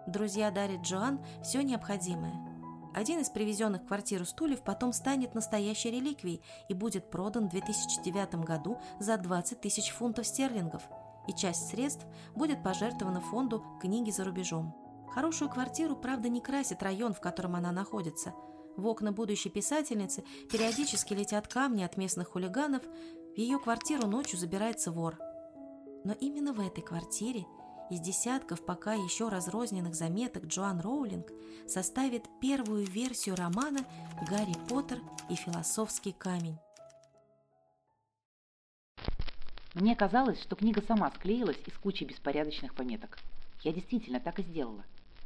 Друзья 0.06 0.50
дарят 0.50 0.80
Джоан 0.82 1.24
все 1.42 1.62
необходимое. 1.62 2.47
Один 2.94 3.20
из 3.20 3.28
привезенных 3.28 3.82
в 3.82 3.86
квартиру 3.86 4.24
стульев 4.24 4.62
потом 4.62 4.92
станет 4.92 5.34
настоящей 5.34 5.90
реликвией 5.90 6.42
и 6.68 6.74
будет 6.74 7.10
продан 7.10 7.46
в 7.46 7.50
2009 7.50 8.36
году 8.36 8.78
за 8.98 9.16
20 9.16 9.60
тысяч 9.60 9.90
фунтов 9.90 10.26
стерлингов, 10.26 10.82
и 11.26 11.32
часть 11.32 11.68
средств 11.68 12.06
будет 12.34 12.62
пожертвована 12.62 13.20
фонду 13.20 13.62
«Книги 13.80 14.10
за 14.10 14.24
рубежом». 14.24 14.74
Хорошую 15.14 15.50
квартиру, 15.50 15.96
правда, 15.96 16.28
не 16.28 16.40
красит 16.40 16.82
район, 16.82 17.12
в 17.12 17.20
котором 17.20 17.56
она 17.56 17.72
находится. 17.72 18.34
В 18.76 18.86
окна 18.86 19.12
будущей 19.12 19.50
писательницы 19.50 20.24
периодически 20.50 21.12
летят 21.12 21.48
камни 21.48 21.82
от 21.82 21.96
местных 21.96 22.28
хулиганов, 22.28 22.82
в 22.82 23.38
ее 23.38 23.58
квартиру 23.58 24.06
ночью 24.06 24.38
забирается 24.38 24.92
вор. 24.92 25.18
Но 26.04 26.12
именно 26.12 26.52
в 26.52 26.60
этой 26.60 26.82
квартире 26.82 27.46
из 27.90 28.00
десятков 28.00 28.64
пока 28.64 28.94
еще 28.94 29.28
разрозненных 29.28 29.94
заметок 29.94 30.44
Джоан 30.46 30.80
Роулинг 30.80 31.30
составит 31.66 32.24
первую 32.40 32.86
версию 32.86 33.36
романа 33.36 33.80
«Гарри 34.28 34.54
Поттер 34.68 35.00
и 35.30 35.34
философский 35.34 36.12
камень». 36.12 36.58
Мне 39.74 39.94
казалось, 39.94 40.40
что 40.42 40.56
книга 40.56 40.82
сама 40.82 41.10
склеилась 41.12 41.60
из 41.66 41.74
кучи 41.78 42.04
беспорядочных 42.04 42.74
пометок. 42.74 43.18
Я 43.62 43.72
действительно 43.72 44.18
так 44.18 44.38
и 44.38 44.42
сделала. 44.42 44.84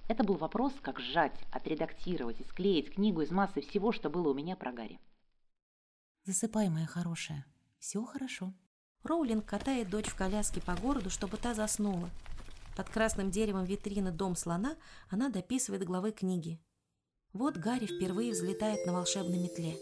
Это 0.09 0.25
был 0.25 0.35
вопрос, 0.35 0.73
как 0.83 1.01
сжать, 1.01 1.33
отредактировать 1.53 2.41
и 2.41 2.45
склеить 2.45 2.93
книгу 2.95 3.23
из 3.23 3.31
массы 3.31 3.61
всего, 3.61 3.93
что 3.93 4.11
было 4.11 4.31
у 4.31 4.35
меня 4.35 4.57
про 4.57 4.73
Гарри. 4.73 4.99
Засыпай, 6.25 6.69
моя 6.69 6.87
хорошая. 6.87 7.47
Все 7.79 8.05
хорошо. 8.05 8.53
Роулинг 9.05 9.45
катает 9.45 9.91
дочь 9.91 10.07
в 10.07 10.15
коляске 10.15 10.61
по 10.61 10.75
городу, 10.77 11.11
чтобы 11.11 11.37
та 11.37 11.55
заснула. 11.55 12.11
Под 12.77 12.89
красным 12.89 13.31
деревом 13.31 13.65
витрины 13.65 14.11
«Дом 14.11 14.35
слона» 14.35 14.77
она 15.11 15.29
дописывает 15.29 15.85
главы 15.85 16.13
книги. 16.13 16.59
Вот 17.33 17.57
Гарри 17.57 17.87
впервые 17.87 18.33
взлетает 18.33 18.87
на 18.87 18.93
волшебной 18.93 19.39
метле. 19.39 19.77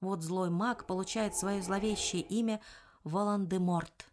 Вот 0.00 0.22
злой 0.22 0.50
маг 0.50 0.86
получает 0.86 1.36
свое 1.36 1.60
зловещее 1.60 2.22
имя 2.22 2.60
Волан-де-Морт. 3.02 4.08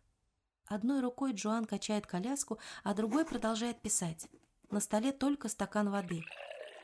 Одной 0.68 1.02
рукой 1.02 1.34
Джоан 1.34 1.66
качает 1.66 2.08
коляску, 2.08 2.58
а 2.84 2.96
другой 2.96 3.26
продолжает 3.26 3.82
писать. 3.82 4.28
На 4.72 4.80
столе 4.80 5.12
только 5.12 5.48
стакан 5.48 5.92
воды. 5.92 6.24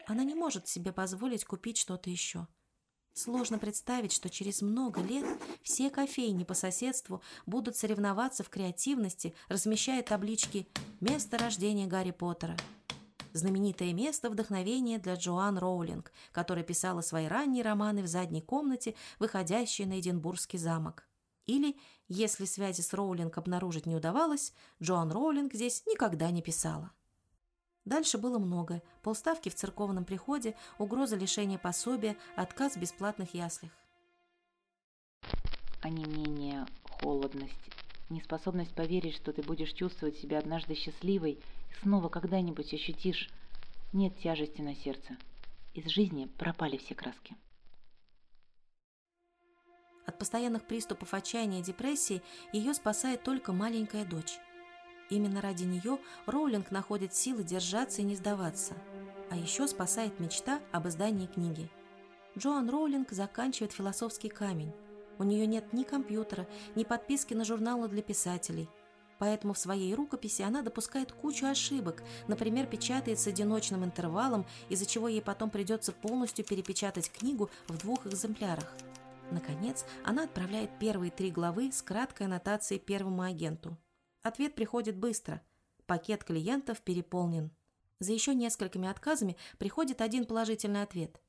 Она 0.07 0.23
не 0.23 0.35
может 0.35 0.67
себе 0.67 0.91
позволить 0.91 1.45
купить 1.45 1.77
что-то 1.77 2.11
еще. 2.11 2.47
Сложно 3.13 3.59
представить, 3.59 4.13
что 4.13 4.29
через 4.29 4.61
много 4.61 5.01
лет 5.01 5.25
все 5.63 5.89
кофейни 5.89 6.43
по 6.43 6.53
соседству 6.53 7.21
будут 7.45 7.75
соревноваться 7.75 8.43
в 8.43 8.49
креативности, 8.49 9.35
размещая 9.49 10.01
таблички 10.01 10.67
«Место 11.01 11.37
рождения 11.37 11.87
Гарри 11.87 12.11
Поттера». 12.11 12.55
Знаменитое 13.33 13.93
место 13.93 14.29
вдохновения 14.29 14.97
для 14.97 15.15
Джоан 15.15 15.57
Роулинг, 15.57 16.11
которая 16.31 16.63
писала 16.63 17.01
свои 17.01 17.27
ранние 17.27 17.63
романы 17.63 18.01
в 18.01 18.07
задней 18.07 18.41
комнате, 18.41 18.95
выходящей 19.19 19.85
на 19.85 19.99
Эдинбургский 19.99 20.59
замок. 20.59 21.07
Или, 21.45 21.77
если 22.07 22.45
связи 22.45 22.81
с 22.81 22.93
Роулинг 22.93 23.37
обнаружить 23.37 23.85
не 23.85 23.95
удавалось, 23.95 24.53
Джоан 24.81 25.11
Роулинг 25.11 25.53
здесь 25.53 25.83
никогда 25.85 26.29
не 26.31 26.41
писала. 26.41 26.91
Дальше 27.85 28.17
было 28.17 28.37
многое. 28.37 28.83
Полставки 29.01 29.49
в 29.49 29.55
церковном 29.55 30.05
приходе, 30.05 30.55
угроза 30.77 31.15
лишения 31.15 31.57
пособия, 31.57 32.15
отказ 32.35 32.75
в 32.75 32.79
бесплатных 32.79 33.33
яслях. 33.33 33.71
Не 35.83 36.05
менее 36.05 36.67
холодность, 36.83 37.59
неспособность 38.09 38.73
поверить, 38.73 39.15
что 39.15 39.33
ты 39.33 39.41
будешь 39.41 39.73
чувствовать 39.73 40.17
себя 40.17 40.39
однажды 40.39 40.75
счастливой 40.75 41.33
и 41.33 41.73
снова 41.81 42.07
когда-нибудь 42.07 42.73
ощутишь 42.73 43.29
нет 43.91 44.17
тяжести 44.19 44.61
на 44.61 44.75
сердце. 44.75 45.17
Из 45.73 45.85
жизни 45.87 46.27
пропали 46.37 46.77
все 46.77 46.95
краски. 46.95 47.35
От 50.05 50.17
постоянных 50.17 50.65
приступов 50.65 51.13
отчаяния 51.13 51.59
и 51.59 51.63
депрессии 51.63 52.21
ее 52.53 52.73
спасает 52.73 53.23
только 53.23 53.53
маленькая 53.53 54.05
дочь. 54.05 54.39
Именно 55.11 55.41
ради 55.41 55.65
нее 55.65 55.99
Роулинг 56.25 56.71
находит 56.71 57.13
силы 57.13 57.43
держаться 57.43 58.01
и 58.01 58.05
не 58.05 58.15
сдаваться. 58.15 58.73
А 59.29 59.35
еще 59.35 59.67
спасает 59.67 60.19
мечта 60.21 60.61
об 60.71 60.87
издании 60.87 61.27
книги. 61.27 61.69
Джоан 62.37 62.69
Роулинг 62.69 63.11
заканчивает 63.11 63.73
философский 63.73 64.29
камень. 64.29 64.73
У 65.19 65.23
нее 65.23 65.45
нет 65.47 65.73
ни 65.73 65.83
компьютера, 65.83 66.47
ни 66.75 66.85
подписки 66.85 67.33
на 67.33 67.43
журналы 67.43 67.89
для 67.89 68.01
писателей. 68.01 68.69
Поэтому 69.19 69.53
в 69.53 69.57
своей 69.57 69.93
рукописи 69.93 70.43
она 70.43 70.61
допускает 70.61 71.11
кучу 71.11 71.45
ошибок, 71.45 72.01
например, 72.27 72.65
печатает 72.65 73.19
с 73.19 73.27
одиночным 73.27 73.83
интервалом, 73.83 74.45
из-за 74.69 74.85
чего 74.85 75.09
ей 75.09 75.21
потом 75.21 75.49
придется 75.49 75.91
полностью 75.91 76.45
перепечатать 76.45 77.11
книгу 77.11 77.51
в 77.67 77.77
двух 77.77 78.07
экземплярах. 78.07 78.73
Наконец, 79.29 79.85
она 80.05 80.23
отправляет 80.23 80.71
первые 80.79 81.11
три 81.11 81.31
главы 81.31 81.69
с 81.71 81.81
краткой 81.81 82.27
аннотацией 82.27 82.79
первому 82.79 83.23
агенту. 83.23 83.77
Ответ 84.23 84.53
приходит 84.53 84.97
быстро. 84.97 85.41
Пакет 85.87 86.23
клиентов 86.23 86.81
переполнен. 86.81 87.51
За 87.99 88.13
еще 88.13 88.35
несколькими 88.35 88.87
отказами 88.87 89.35
приходит 89.57 90.01
один 90.01 90.25
положительный 90.25 90.83
ответ. 90.83 91.19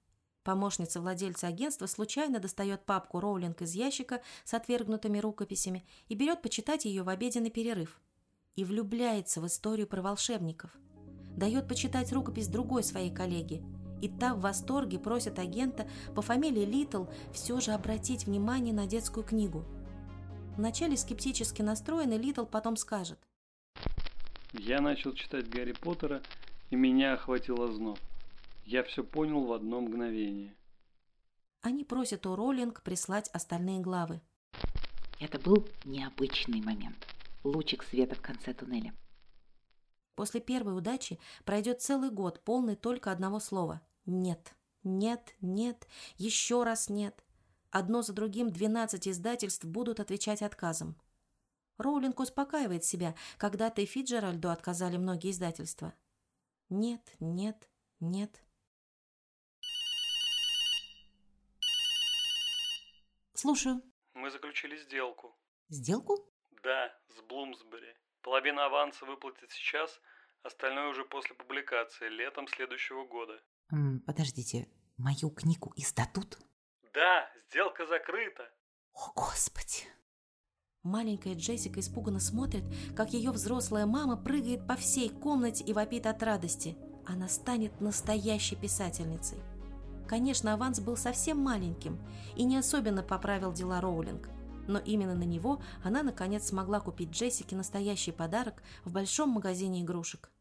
Помощница 0.45 1.01
владельца 1.01 1.47
агентства 1.47 1.87
случайно 1.87 2.39
достает 2.39 2.85
папку 2.85 3.21
Роулинг 3.21 3.63
из 3.63 3.75
ящика 3.75 4.21
с 4.45 4.53
отвергнутыми 4.55 5.19
рукописями 5.19 5.87
и 6.09 6.15
берет 6.15 6.43
почитать 6.43 6.85
ее 6.85 7.03
в 7.03 7.09
обеденный 7.09 7.51
перерыв. 7.51 8.01
И 8.57 8.65
влюбляется 8.65 9.41
в 9.41 9.47
историю 9.47 9.87
про 9.87 10.03
волшебников. 10.03 10.77
Дает 11.37 11.69
почитать 11.69 12.13
рукопись 12.13 12.49
другой 12.49 12.85
своей 12.85 13.11
коллеге. 13.11 13.63
И 14.03 14.09
та 14.09 14.35
в 14.35 14.41
восторге 14.41 14.99
просит 14.99 15.39
агента 15.39 15.89
по 16.15 16.21
фамилии 16.21 16.65
Литл 16.65 17.07
все 17.33 17.59
же 17.61 17.71
обратить 17.71 18.27
внимание 18.27 18.75
на 18.75 18.87
детскую 18.87 19.25
книгу. 19.25 19.65
Вначале 20.57 20.97
скептически 20.97 21.63
настроенный 21.63 22.19
Литл 22.19 22.45
потом 22.45 22.77
скажет. 22.77 23.19
Я 24.53 24.81
начал 24.81 25.13
читать 25.15 25.49
Гарри 25.49 25.73
Поттера, 25.73 26.23
и 26.71 26.77
меня 26.77 27.15
охватило 27.15 27.73
зноб. 27.73 27.99
Я 28.65 28.83
все 28.83 29.03
понял 29.03 29.45
в 29.45 29.53
одно 29.53 29.81
мгновение. 29.81 30.55
Они 31.63 31.85
просят 31.85 32.27
у 32.27 32.37
Роллинг 32.37 32.83
прислать 32.83 33.29
остальные 33.31 33.81
главы. 33.81 34.21
Это 35.21 35.39
был 35.39 35.67
необычный 35.85 36.61
момент. 36.61 37.07
Лучик 37.45 37.83
света 37.83 38.15
в 38.15 38.21
конце 38.21 38.53
туннеля. 38.53 38.93
После 40.15 40.41
первой 40.41 40.77
удачи 40.77 41.19
пройдет 41.45 41.81
целый 41.81 42.11
год, 42.11 42.41
полный 42.45 42.77
только 42.77 43.11
одного 43.11 43.41
слова 43.41 43.81
«нет». 44.05 44.55
Нет, 44.85 45.37
нет, 45.41 45.87
еще 46.19 46.65
раз 46.65 46.89
нет. 46.89 47.23
Одно 47.73 48.03
за 48.03 48.13
другим 48.13 48.51
12 48.51 49.09
издательств 49.09 49.65
будут 49.65 49.99
отвечать 49.99 50.43
отказом. 50.43 50.95
Роулинг 51.79 52.21
успокаивает 52.21 52.85
себя, 52.85 53.15
когда-то 53.39 53.81
и 53.81 53.87
Фиджеральду 53.87 54.51
отказали 54.51 54.99
многие 54.99 55.31
издательства. 55.31 55.95
Нет, 56.69 57.01
нет, 57.19 57.71
нет. 57.99 58.43
Слушаю. 63.33 63.81
Мы 64.13 64.31
заключили 64.31 64.77
сделку. 64.77 65.35
Сделку? 65.71 66.31
Да, 66.63 66.95
с 67.17 67.23
Блумсбери. 67.23 67.97
Половину 68.21 68.61
аванса 68.61 69.07
выплатят 69.07 69.51
сейчас, 69.51 69.99
остальное 70.43 70.89
уже 70.91 71.07
после 71.07 71.35
публикации, 71.35 72.11
летом 72.11 72.47
следующего 72.49 73.07
года. 73.07 73.43
М, 73.73 74.01
подождите, 74.01 74.69
мою 74.99 75.31
книгу 75.31 75.73
издадут? 75.77 76.39
Да, 76.95 77.27
сделка 77.49 77.87
закрыта. 77.87 78.51
О, 78.95 79.13
Господи. 79.15 79.89
Маленькая 80.83 81.35
Джессика 81.35 81.81
испуганно 81.81 82.19
смотрит, 82.19 82.65
как 82.97 83.11
ее 83.13 83.31
взрослая 83.31 83.87
мама 83.87 84.17
прыгает 84.17 84.67
по 84.67 84.75
всей 84.75 85.09
комнате 85.09 85.65
и 85.65 85.73
вопит 85.73 86.07
от 86.07 86.23
радости. 86.23 86.77
Она 87.07 87.29
станет 87.29 87.81
настоящей 87.81 88.57
писательницей. 88.57 89.39
Конечно, 90.09 90.53
аванс 90.53 90.81
был 90.81 90.97
совсем 90.97 91.39
маленьким 91.39 91.99
и 92.37 92.45
не 92.45 92.59
особенно 92.59 93.03
поправил 93.03 93.53
дела 93.53 93.81
Роулинг, 93.81 94.29
но 94.67 94.79
именно 94.79 95.15
на 95.15 95.23
него 95.23 95.63
она 95.83 96.03
наконец 96.03 96.49
смогла 96.49 96.81
купить 96.81 97.11
Джессике 97.11 97.57
настоящий 97.57 98.13
подарок 98.13 98.63
в 98.85 98.93
большом 98.93 99.31
магазине 99.31 99.83
игрушек. 99.83 100.32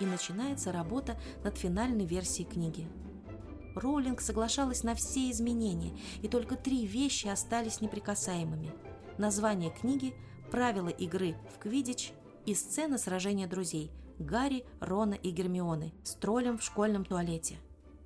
И 0.00 0.06
начинается 0.06 0.72
работа 0.72 1.18
над 1.44 1.56
финальной 1.56 2.06
версией 2.06 2.48
книги. 2.48 2.88
Роулинг 3.76 4.20
соглашалась 4.20 4.82
на 4.82 4.94
все 4.94 5.30
изменения, 5.30 5.96
и 6.22 6.28
только 6.28 6.56
три 6.56 6.86
вещи 6.86 7.28
остались 7.28 7.80
неприкасаемыми. 7.80 8.72
Название 9.18 9.70
книги, 9.70 10.14
правила 10.50 10.88
игры 10.88 11.36
в 11.54 11.58
квиддич 11.58 12.12
и 12.46 12.54
сцена 12.54 12.98
сражения 12.98 13.46
друзей 13.46 13.92
Гарри, 14.18 14.64
Рона 14.80 15.14
и 15.14 15.30
Гермионы 15.30 15.92
с 16.02 16.14
троллем 16.14 16.58
в 16.58 16.62
школьном 16.62 17.04
туалете. 17.04 17.56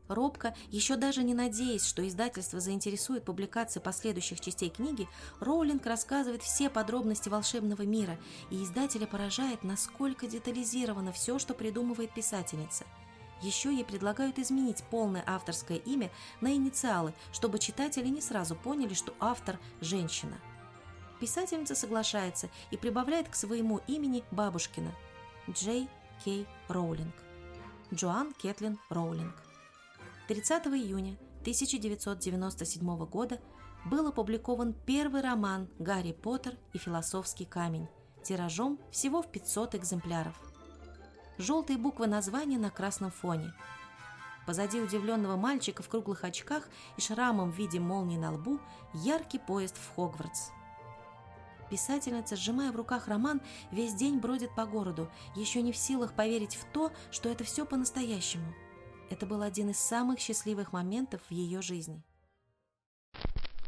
Робко, 0.09 0.55
еще 0.69 0.97
даже 0.97 1.23
не 1.23 1.35
надеясь, 1.35 1.87
что 1.87 2.07
издательство 2.07 2.61
заинтересует 2.61 3.25
публикацией 3.25 3.83
последующих 3.83 4.41
частей 4.41 4.69
книги, 4.69 5.09
Роулинг 5.41 5.87
рассказывает 5.87 6.43
все 6.43 6.69
подробности 6.69 7.29
волшебного 7.29 7.83
мира, 7.83 8.19
и 8.51 8.63
издателя 8.63 9.07
поражает, 9.07 9.63
насколько 9.65 10.27
детализировано 10.27 11.13
все, 11.13 11.39
что 11.39 11.55
придумывает 11.55 12.13
писательница. 12.13 12.85
Еще 13.41 13.73
ей 13.75 13.85
предлагают 13.85 14.39
изменить 14.39 14.85
полное 14.85 15.25
авторское 15.27 15.79
имя 15.79 16.11
на 16.41 16.55
инициалы, 16.55 17.15
чтобы 17.33 17.59
читатели 17.59 18.09
не 18.09 18.21
сразу 18.21 18.55
поняли, 18.55 18.95
что 18.95 19.15
автор– 19.21 19.59
женщина. 19.81 20.39
Писательница 21.21 21.75
соглашается 21.75 22.49
и 22.71 22.77
прибавляет 22.77 23.29
к 23.29 23.35
своему 23.35 23.81
имени 23.87 24.23
бабушкина– 24.31 24.93
Джей 25.51 25.89
Кей 26.25 26.47
Роулинг. 26.69 27.15
Джоан 27.93 28.33
Кетлин 28.33 28.79
Роулинг. 28.89 29.44
30 30.27 30.69
июня 30.69 31.19
1997 31.43 33.05
года 33.05 33.39
был 33.85 34.07
опубликован 34.07 34.73
первый 34.87 35.21
роман 35.21 35.69
«Гарри 35.79 36.13
Поттер 36.13 36.57
и 36.73 36.79
философский 36.79 37.45
камень» 37.45 37.89
тиражом 38.23 38.79
всего 38.91 39.21
в 39.21 39.31
500 39.31 39.75
экземпляров. 39.75 40.35
Желтые 41.37 41.77
буквы 41.77 42.07
названия 42.07 42.57
на 42.57 42.71
красном 42.71 43.11
фоне. 43.11 43.53
Позади 44.47 44.81
удивленного 44.81 45.37
мальчика 45.37 45.83
в 45.83 45.91
круглых 45.91 46.25
очках 46.25 46.71
и 46.97 47.03
шрамом 47.03 47.51
в 47.51 47.59
виде 47.59 47.79
молнии 47.79 48.17
на 48.17 48.33
лбу 48.33 48.61
яркий 48.95 49.39
поезд 49.39 49.77
в 49.77 49.95
Хогвартс. 49.95 50.53
Писательница, 51.69 52.37
сжимая 52.37 52.73
в 52.73 52.77
руках 52.77 53.09
роман, 53.09 53.43
весь 53.71 53.93
день 53.93 54.21
бродит 54.21 54.55
по 54.55 54.65
городу, 54.65 55.11
еще 55.37 55.61
не 55.61 55.73
в 55.73 55.77
силах 55.77 56.15
поверить 56.15 56.57
в 56.57 56.65
то, 56.73 56.93
что 57.11 57.29
это 57.29 57.45
все 57.45 57.67
по-настоящему– 57.67 58.55
это 59.15 59.27
был 59.27 59.43
один 59.43 59.71
из 59.71 59.79
самых 59.79 60.19
счастливых 60.19 60.73
моментов 60.73 61.21
в 61.29 61.31
ее 61.31 61.63
жизни. 61.63 62.03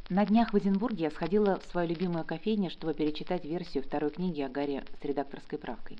На 0.09 0.26
днях 0.26 0.52
в 0.52 0.59
Эдинбурге 0.59 1.04
я 1.04 1.11
сходила 1.12 1.61
в 1.61 1.70
свою 1.70 1.88
любимую 1.88 2.24
кофейню, 2.24 2.68
чтобы 2.68 2.94
перечитать 2.94 3.44
версию 3.44 3.85
второй 3.85 4.11
книги 4.11 4.40
о 4.40 4.48
Гарри 4.48 4.82
с 5.00 5.04
редакторской 5.04 5.59
правкой. 5.59 5.98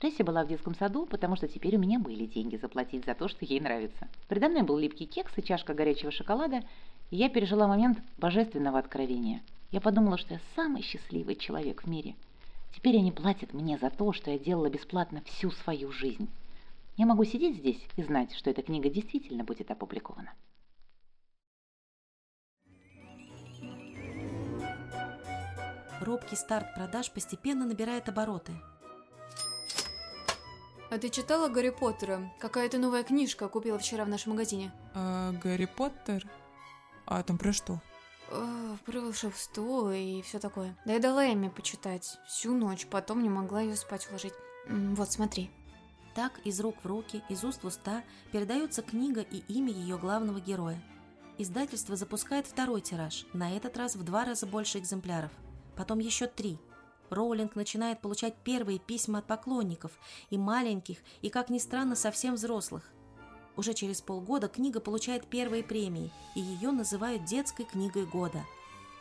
Джесси 0.00 0.24
была 0.24 0.42
в 0.42 0.48
детском 0.48 0.74
саду, 0.74 1.06
потому 1.06 1.36
что 1.36 1.46
теперь 1.46 1.76
у 1.76 1.78
меня 1.78 2.00
были 2.00 2.26
деньги 2.26 2.56
заплатить 2.56 3.04
за 3.04 3.14
то, 3.14 3.28
что 3.28 3.44
ей 3.44 3.60
нравится. 3.60 4.08
Передо 4.28 4.48
мной 4.48 4.62
был 4.62 4.78
липкий 4.78 5.06
кекс 5.06 5.32
и 5.36 5.44
чашка 5.44 5.74
горячего 5.74 6.10
шоколада, 6.10 6.64
и 7.12 7.16
я 7.16 7.28
пережила 7.28 7.68
момент 7.68 8.00
божественного 8.18 8.80
откровения. 8.80 9.42
Я 9.70 9.80
подумала, 9.80 10.18
что 10.18 10.34
я 10.34 10.40
самый 10.56 10.82
счастливый 10.82 11.36
человек 11.36 11.84
в 11.84 11.86
мире. 11.86 12.16
Теперь 12.74 12.96
они 12.96 13.12
платят 13.12 13.52
мне 13.52 13.78
за 13.78 13.90
то, 13.90 14.12
что 14.12 14.32
я 14.32 14.40
делала 14.40 14.68
бесплатно 14.68 15.22
всю 15.24 15.52
свою 15.52 15.92
жизнь. 15.92 16.28
Я 16.96 17.06
могу 17.06 17.24
сидеть 17.24 17.56
здесь 17.56 17.80
и 17.96 18.02
знать, 18.02 18.32
что 18.34 18.50
эта 18.50 18.62
книга 18.62 18.90
действительно 18.90 19.44
будет 19.44 19.70
опубликована. 19.70 20.34
Робкий 26.00 26.36
старт 26.36 26.74
продаж 26.74 27.10
постепенно 27.12 27.64
набирает 27.64 28.08
обороты. 28.08 28.52
А 30.90 30.98
ты 30.98 31.08
читала 31.08 31.48
Гарри 31.48 31.70
Поттера? 31.70 32.30
Какая-то 32.38 32.76
новая 32.76 33.02
книжка 33.02 33.48
купила 33.48 33.78
вчера 33.78 34.04
в 34.04 34.08
нашем 34.08 34.32
магазине. 34.32 34.72
А, 34.94 35.32
Гарри 35.32 35.64
Поттер? 35.64 36.26
А 37.06 37.22
там 37.22 37.38
про 37.38 37.52
что? 37.52 37.80
О, 38.30 38.76
про 38.84 39.00
волшебство 39.00 39.90
и 39.92 40.20
все 40.22 40.38
такое. 40.38 40.76
Да 40.84 40.92
я 40.92 40.98
дала 40.98 41.24
Эмме 41.24 41.48
почитать 41.48 42.18
всю 42.26 42.52
ночь, 42.54 42.86
потом 42.86 43.22
не 43.22 43.30
могла 43.30 43.62
ее 43.62 43.76
спать 43.76 44.06
уложить. 44.10 44.34
Вот, 44.68 45.10
смотри. 45.10 45.50
Так 46.14 46.40
из 46.44 46.60
рук 46.60 46.76
в 46.82 46.86
руки, 46.86 47.22
из 47.28 47.42
уст 47.42 47.62
в 47.62 47.66
уста 47.66 48.04
передается 48.32 48.82
книга 48.82 49.22
и 49.22 49.38
имя 49.48 49.72
ее 49.72 49.96
главного 49.96 50.40
героя. 50.40 50.80
Издательство 51.38 51.96
запускает 51.96 52.46
второй 52.46 52.82
тираж, 52.82 53.26
на 53.32 53.56
этот 53.56 53.76
раз 53.78 53.96
в 53.96 54.04
два 54.04 54.24
раза 54.26 54.46
больше 54.46 54.78
экземпляров. 54.78 55.32
Потом 55.74 55.98
еще 56.00 56.26
три. 56.26 56.58
Роулинг 57.08 57.56
начинает 57.56 58.00
получать 58.00 58.36
первые 58.36 58.78
письма 58.78 59.20
от 59.20 59.26
поклонников, 59.26 59.92
и 60.28 60.36
маленьких, 60.36 60.98
и, 61.22 61.30
как 61.30 61.48
ни 61.48 61.58
странно, 61.58 61.96
совсем 61.96 62.34
взрослых. 62.34 62.90
Уже 63.56 63.74
через 63.74 64.02
полгода 64.02 64.48
книга 64.48 64.80
получает 64.80 65.26
первые 65.26 65.62
премии, 65.62 66.12
и 66.34 66.40
ее 66.40 66.70
называют 66.70 67.24
детской 67.24 67.64
книгой 67.64 68.06
года. 68.06 68.44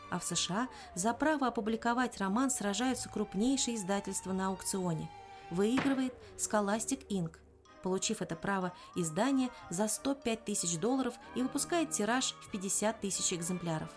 А 0.10 0.20
в 0.20 0.24
США 0.24 0.68
за 0.96 1.14
право 1.14 1.48
опубликовать 1.48 2.18
роман 2.18 2.50
сражаются 2.50 3.10
крупнейшие 3.10 3.76
издательства 3.76 4.32
на 4.32 4.48
аукционе– 4.48 5.10
выигрывает 5.52 6.14
Scholastic 6.38 7.08
Inc., 7.10 7.38
получив 7.84 8.22
это 8.22 8.36
право 8.36 8.74
издание 8.96 9.50
за 9.70 9.88
105 9.88 10.46
тысяч 10.46 10.78
долларов 10.80 11.16
и 11.36 11.44
выпускает 11.44 11.92
тираж 11.92 12.34
в 12.42 12.52
50 12.52 13.02
тысяч 13.02 13.34
экземпляров. 13.34 13.90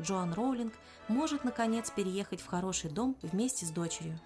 Джоан 0.00 0.32
Роулинг 0.32 0.72
может, 1.08 1.44
наконец, 1.44 1.90
переехать 1.90 2.40
в 2.40 2.46
хороший 2.46 2.90
дом 2.90 3.16
вместе 3.22 3.66
с 3.66 3.70
дочерью. 3.70 4.18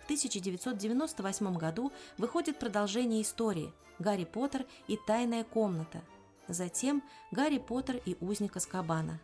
В 0.00 0.04
1998 0.04 1.56
году 1.56 1.92
выходит 2.18 2.58
продолжение 2.58 3.22
истории 3.22 3.72
«Гарри 3.98 4.24
Поттер 4.24 4.66
и 4.88 4.98
тайная 5.06 5.44
комната», 5.44 6.02
затем 6.48 7.02
«Гарри 7.30 7.58
Поттер 7.58 8.00
и 8.04 8.16
узник 8.20 8.56
Аскабана». 8.56 9.20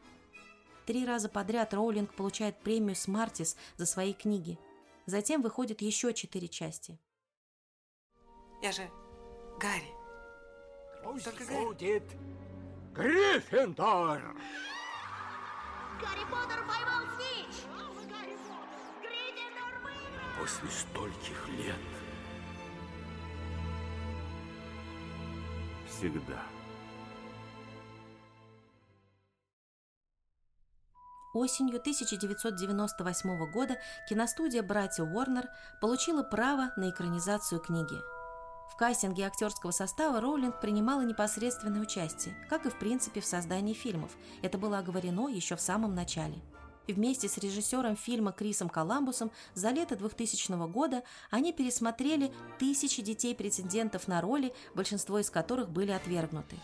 Три 0.85 1.05
раза 1.05 1.29
подряд 1.29 1.75
Роулинг 1.75 2.14
получает 2.14 2.61
премию 2.61 2.94
«Смартис» 2.94 3.57
за 3.77 3.87
свои 3.87 4.12
книги. 4.12 4.59
Затем 5.07 5.40
выходит 5.40 5.83
еще 5.83 6.12
четыре 6.12 6.49
части. 6.49 6.99
Я 8.61 8.73
же 8.73 8.90
Гарри. 9.61 9.95
Только 11.03 11.45
Гарри. 11.45 11.64
Будет 11.64 12.03
Гриффиндор! 12.92 14.37
Гарри 16.01 16.25
Поттер 16.31 16.64
поймал 16.66 17.05
снич! 17.16 17.55
После 20.40 20.69
стольких 20.69 21.49
лет 21.51 21.77
всегда. 25.87 26.42
Осенью 31.37 31.77
1998 31.77 33.51
года 33.51 33.77
киностудия 34.09 34.62
«Братья 34.62 35.03
Уорнер» 35.05 35.51
получила 35.83 36.22
право 36.22 36.72
на 36.79 36.88
экранизацию 36.88 37.61
книги. 37.61 37.94
В 38.72 38.77
кастинге 38.79 39.27
актерского 39.27 39.70
состава 39.70 40.22
Роулинг 40.22 40.62
принимала 40.62 41.03
непосредственное 41.03 41.83
участие, 41.83 42.35
как 42.49 42.64
и 42.64 42.70
в 42.70 42.79
принципе 42.79 43.20
в 43.20 43.27
создании 43.27 43.75
фильмов. 43.75 44.12
Это 44.40 44.57
было 44.57 44.79
оговорено 44.79 45.29
еще 45.29 45.57
в 45.57 45.61
самом 45.61 45.94
начале. 45.94 46.40
Вместе 46.88 47.29
с 47.29 47.37
режиссером 47.37 47.96
фильма 47.96 48.33
Крисом 48.33 48.70
Коламбусом 48.70 49.31
за 49.53 49.72
лето 49.72 49.94
2000 49.94 50.53
года 50.70 51.03
они 51.31 51.53
пересмотрели 51.53 52.33
тысячи 52.59 53.03
детей-претендентов 53.03 54.09
на 54.09 54.22
роли, 54.22 54.55
большинство 54.75 55.18
из 55.18 55.29
которых 55.29 55.68
были 55.68 55.90
отвергнуты 55.90 56.57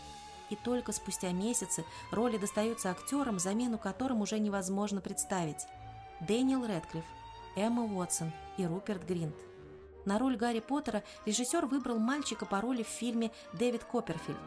и 0.49 0.55
только 0.55 0.91
спустя 0.91 1.31
месяцы 1.31 1.85
роли 2.11 2.37
достаются 2.37 2.91
актерам, 2.91 3.39
замену 3.39 3.77
которым 3.77 4.21
уже 4.21 4.39
невозможно 4.39 5.01
представить. 5.01 5.67
Дэниел 6.21 6.65
Рэдклифф, 6.65 7.05
Эмма 7.55 7.83
Уотсон 7.83 8.31
и 8.57 8.65
Руперт 8.65 9.05
Гринт. 9.05 9.35
На 10.05 10.19
роль 10.19 10.35
Гарри 10.35 10.59
Поттера 10.59 11.03
режиссер 11.25 11.65
выбрал 11.65 11.97
мальчика 11.97 12.45
по 12.45 12.61
роли 12.61 12.83
в 12.83 12.87
фильме 12.87 13.31
«Дэвид 13.53 13.83
Копперфильд». 13.83 14.37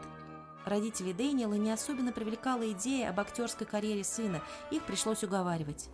Родители 0.65 1.13
Дэниела 1.13 1.53
не 1.53 1.71
особенно 1.71 2.11
привлекала 2.11 2.69
идея 2.71 3.09
об 3.09 3.19
актерской 3.19 3.65
карьере 3.65 4.03
сына, 4.03 4.41
их 4.69 4.83
пришлось 4.85 5.23
уговаривать. 5.23 5.89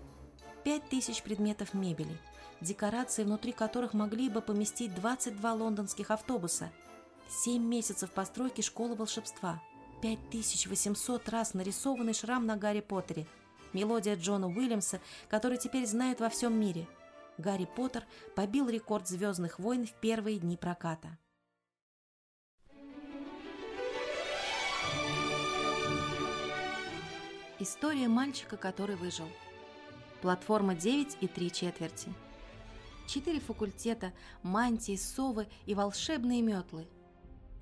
Пять 0.63 0.89
тысяч 0.89 1.21
предметов 1.21 1.73
мебели, 1.73 2.17
декорации, 2.59 3.23
внутри 3.23 3.51
которых 3.51 3.93
могли 3.93 4.29
бы 4.29 4.41
поместить 4.41 4.95
22 4.95 5.53
лондонских 5.53 6.11
автобуса, 6.11 6.71
семь 7.29 7.63
месяцев 7.63 8.11
постройки 8.11 8.61
школы 8.61 8.95
волшебства– 8.95 9.61
5800 10.03 11.29
раз 11.29 11.53
нарисованный 11.53 12.13
шрам 12.13 12.45
на 12.45 12.57
Гарри 12.57 12.81
Поттере, 12.81 13.25
мелодия 13.71 14.17
Джона 14.17 14.49
Уильямса, 14.49 14.99
который 15.29 15.57
теперь 15.57 15.87
знают 15.87 16.19
во 16.19 16.27
всем 16.27 16.59
мире. 16.59 16.89
Гарри 17.37 17.69
Поттер 17.73 18.03
побил 18.35 18.67
рекорд 18.67 19.07
«Звездных 19.07 19.59
войн» 19.59 19.87
в 19.87 19.93
первые 19.93 20.39
дни 20.39 20.57
проката. 20.57 21.17
История 27.59 28.09
мальчика, 28.09 28.57
который 28.57 28.97
выжил. 28.97 29.29
Платформа 30.21 30.75
9 30.75 31.17
и 31.21 31.27
3 31.29 31.49
четверти. 31.49 32.13
Четыре 33.07 33.39
факультета, 33.39 34.11
мантии, 34.41 34.97
совы 34.97 35.47
и 35.65 35.73
волшебные 35.73 36.41
метлы– 36.41 36.89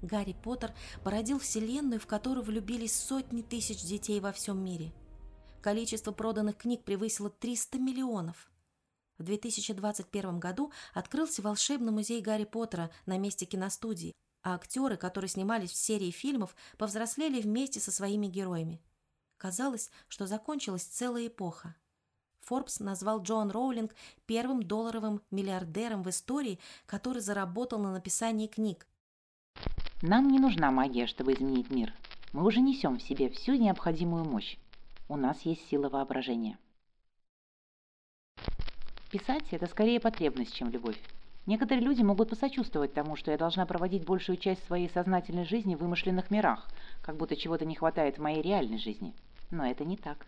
Гарри 0.01 0.35
Поттер 0.43 0.73
породил 1.03 1.39
вселенную, 1.39 1.99
в 1.99 2.07
которую 2.07 2.43
влюбились 2.43 2.95
сотни 2.95 3.41
тысяч 3.41 3.83
детей 3.83 4.19
во 4.19 4.31
всем 4.31 4.63
мире. 4.63 4.91
Количество 5.61 6.11
проданных 6.11 6.57
книг 6.57 6.83
превысило 6.83 7.29
300 7.29 7.77
миллионов. 7.79 8.51
В 9.19 9.23
2021 9.23 10.39
году 10.39 10.71
открылся 10.93 11.43
волшебный 11.43 11.91
музей 11.91 12.21
Гарри 12.21 12.45
Поттера 12.45 12.89
на 13.05 13.19
месте 13.19 13.45
киностудии, 13.45 14.15
а 14.41 14.55
актеры, 14.55 14.97
которые 14.97 15.29
снимались 15.29 15.71
в 15.71 15.75
серии 15.75 16.09
фильмов, 16.09 16.55
повзрослели 16.79 17.39
вместе 17.39 17.79
со 17.79 17.91
своими 17.91 18.25
героями. 18.25 18.81
Казалось, 19.37 19.91
что 20.07 20.25
закончилась 20.25 20.83
целая 20.83 21.27
эпоха. 21.27 21.75
Forbes 22.47 22.81
назвал 22.83 23.21
Джоан 23.21 23.51
Роулинг 23.51 23.93
первым 24.25 24.63
долларовым 24.63 25.21
миллиардером 25.29 26.01
в 26.01 26.09
истории, 26.09 26.59
который 26.87 27.21
заработал 27.21 27.77
на 27.79 27.91
написании 27.91 28.47
книг, 28.47 28.87
нам 30.01 30.29
не 30.29 30.39
нужна 30.39 30.71
магия, 30.71 31.05
чтобы 31.05 31.33
изменить 31.33 31.69
мир. 31.69 31.93
Мы 32.33 32.43
уже 32.43 32.59
несем 32.59 32.97
в 32.97 33.03
себе 33.03 33.29
всю 33.29 33.53
необходимую 33.53 34.25
мощь. 34.25 34.57
У 35.07 35.15
нас 35.15 35.39
есть 35.43 35.67
сила 35.69 35.89
воображения. 35.89 36.57
Писать– 39.11 39.43
это 39.51 39.67
скорее 39.67 39.99
потребность, 39.99 40.55
чем 40.55 40.69
любовь. 40.69 40.97
Некоторые 41.45 41.83
люди 41.83 42.01
могут 42.01 42.29
посочувствовать 42.29 42.93
тому, 42.93 43.15
что 43.15 43.29
я 43.29 43.37
должна 43.37 43.67
проводить 43.67 44.03
большую 44.03 44.37
часть 44.37 44.65
своей 44.65 44.89
сознательной 44.89 45.45
жизни 45.45 45.75
в 45.75 45.79
вымышленных 45.79 46.31
мирах, 46.31 46.67
как 47.03 47.15
будто 47.17 47.35
чего-то 47.35 47.65
не 47.65 47.75
хватает 47.75 48.17
в 48.17 48.21
моей 48.21 48.41
реальной 48.41 48.79
жизни. 48.79 49.13
Но 49.51 49.67
это 49.67 49.85
не 49.85 49.97
так. 49.97 50.25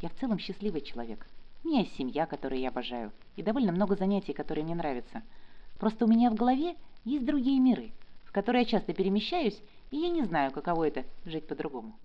Я 0.00 0.08
в 0.08 0.14
целом 0.14 0.38
счастливый 0.38 0.80
человек. 0.80 1.26
У 1.62 1.68
меня 1.68 1.80
есть 1.80 1.94
семья, 1.96 2.24
которую 2.24 2.60
я 2.60 2.68
обожаю, 2.68 3.12
и 3.36 3.42
довольно 3.42 3.72
много 3.72 3.96
занятий, 3.96 4.32
которые 4.32 4.64
мне 4.64 4.74
нравятся. 4.74 5.22
Просто 5.78 6.06
у 6.06 6.08
меня 6.08 6.30
в 6.30 6.36
голове 6.36 6.74
есть 7.04 7.26
другие 7.26 7.60
миры– 7.60 7.90
в 8.30 8.32
которой 8.32 8.58
я 8.58 8.64
часто 8.64 8.94
перемещаюсь, 8.94 9.60
и 9.90 9.96
я 9.96 10.08
не 10.08 10.22
знаю, 10.22 10.52
каково 10.52 10.86
это– 10.86 11.04
жить 11.24 11.48
по-другому. 11.48 11.98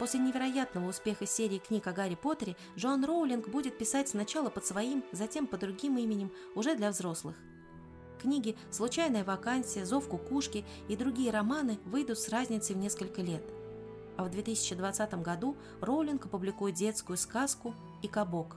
После 0.00 0.18
невероятного 0.18 0.88
успеха 0.88 1.24
серии 1.24 1.58
книг 1.58 1.86
о 1.86 1.92
Гарри 1.92 2.16
Поттере 2.16 2.56
Джоан 2.76 3.04
Роулинг 3.04 3.48
будет 3.48 3.78
писать 3.78 4.08
сначала 4.08 4.50
под 4.50 4.66
своим, 4.66 5.04
затем 5.12 5.46
под 5.46 5.60
другим 5.60 5.98
именем, 5.98 6.32
уже 6.56 6.74
для 6.74 6.90
взрослых. 6.90 7.36
Книги 8.20 8.56
«Случайная 8.72 9.22
вакансия», 9.22 9.84
«Зов 9.84 10.08
кукушки» 10.08 10.64
и 10.88 10.96
другие 10.96 11.30
романы 11.30 11.78
выйдут 11.84 12.18
с 12.18 12.28
разницей 12.28 12.74
в 12.74 12.78
несколько 12.78 13.22
лет. 13.22 13.44
А 14.16 14.24
в 14.24 14.30
2020 14.30 15.14
году 15.22 15.56
Роулинг 15.80 16.26
опубликует 16.26 16.74
детскую 16.74 17.18
сказку 17.18 17.76
«И 18.02 18.08
кабок». 18.08 18.56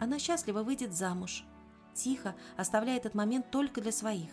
Она 0.00 0.18
счастливо 0.18 0.62
выйдет 0.62 0.94
замуж– 0.94 1.44
тихо, 1.94 2.34
оставляя 2.56 2.96
этот 2.96 3.14
момент 3.14 3.50
только 3.50 3.80
для 3.80 3.92
своих. 3.92 4.30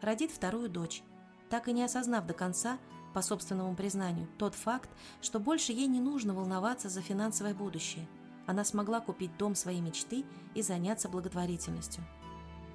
Родит 0.00 0.30
вторую 0.30 0.68
дочь, 0.68 1.02
так 1.48 1.68
и 1.68 1.72
не 1.72 1.82
осознав 1.82 2.26
до 2.26 2.34
конца, 2.34 2.78
по 3.12 3.22
собственному 3.22 3.74
признанию, 3.74 4.28
тот 4.38 4.54
факт, 4.54 4.88
что 5.20 5.40
больше 5.40 5.72
ей 5.72 5.88
не 5.88 6.00
нужно 6.00 6.32
волноваться 6.34 6.88
за 6.88 7.00
финансовое 7.00 7.54
будущее. 7.54 8.08
Она 8.46 8.64
смогла 8.64 9.00
купить 9.00 9.36
дом 9.36 9.54
своей 9.54 9.80
мечты 9.80 10.24
и 10.54 10.62
заняться 10.62 11.08
благотворительностью. 11.08 12.04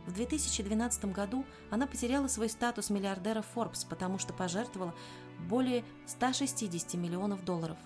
В 0.06 0.13
2012 0.13 1.06
году 1.06 1.45
она 1.71 1.88
потеряла 1.88 2.28
свой 2.28 2.49
статус 2.49 2.89
миллиардера 2.89 3.43
Forbes, 3.56 3.88
потому 3.89 4.19
что 4.19 4.34
пожертвовала 4.34 4.93
более 5.49 5.84
160 6.06 6.93
миллионов 6.95 7.43
долларов. 7.43 7.78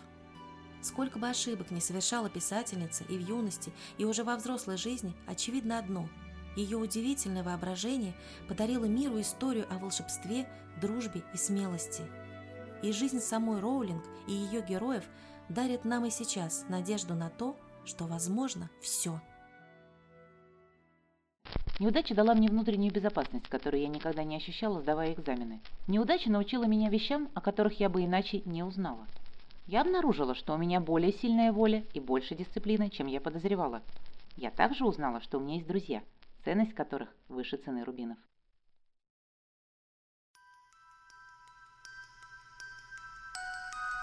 Сколько 0.82 1.20
бы 1.20 1.30
ошибок 1.30 1.72
не 1.72 1.82
совершала 1.82 2.30
писательница 2.30 3.04
и 3.06 3.18
в 3.18 3.28
юности, 3.28 3.72
и 3.98 4.06
уже 4.06 4.24
во 4.24 4.36
взрослой 4.36 4.78
жизни, 4.78 5.14
очевидно 5.28 5.78
одно– 5.80 6.08
ее 6.56 6.78
удивительное 6.78 7.44
воображение 7.44 8.14
подарило 8.48 8.86
миру 8.86 9.22
историю 9.22 9.66
о 9.70 9.78
волшебстве, 9.78 10.48
дружбе 10.82 11.24
и 11.34 11.38
смелости. 11.38 12.04
И 12.82 12.92
жизнь 12.92 13.20
самой 13.20 13.60
Роулинг 13.60 14.04
и 14.28 14.34
ее 14.34 14.62
героев 14.62 15.04
дарит 15.48 15.86
нам 15.86 16.06
и 16.06 16.10
сейчас 16.10 16.66
надежду 16.68 17.14
на 17.14 17.30
то, 17.30 17.56
что 17.86 18.06
возможно 18.06 18.70
все. 18.82 19.22
Неудача 21.80 22.14
дала 22.14 22.34
мне 22.34 22.50
внутреннюю 22.50 22.92
безопасность, 22.92 23.48
которую 23.48 23.82
я 23.82 23.88
никогда 23.88 24.26
не 24.26 24.36
ощущала, 24.36 24.82
сдавая 24.82 25.14
экзамены. 25.14 25.62
Неудача 25.88 26.30
научила 26.30 26.66
меня 26.66 26.90
вещам, 26.90 27.30
о 27.36 27.42
которых 27.42 27.80
я 27.80 27.88
бы 27.88 28.04
иначе 28.04 28.42
не 28.44 28.64
узнала. 28.64 29.08
Я 29.70 29.82
обнаружила, 29.82 30.34
что 30.34 30.56
у 30.56 30.58
меня 30.58 30.80
более 30.80 31.14
сильная 31.14 31.52
воля 31.52 31.86
и 31.94 32.00
больше 32.00 32.34
дисциплины, 32.34 32.90
чем 32.90 33.06
я 33.06 33.22
подозревала. 33.22 33.84
Я 34.36 34.50
также 34.50 34.84
узнала, 34.84 35.22
что 35.22 35.38
у 35.38 35.42
меня 35.42 35.58
есть 35.58 35.68
друзья– 35.68 36.02
ценность 36.44 36.74
которых 36.74 37.10
выше 37.28 37.56
цены 37.58 37.84
рубинов. 37.84 38.18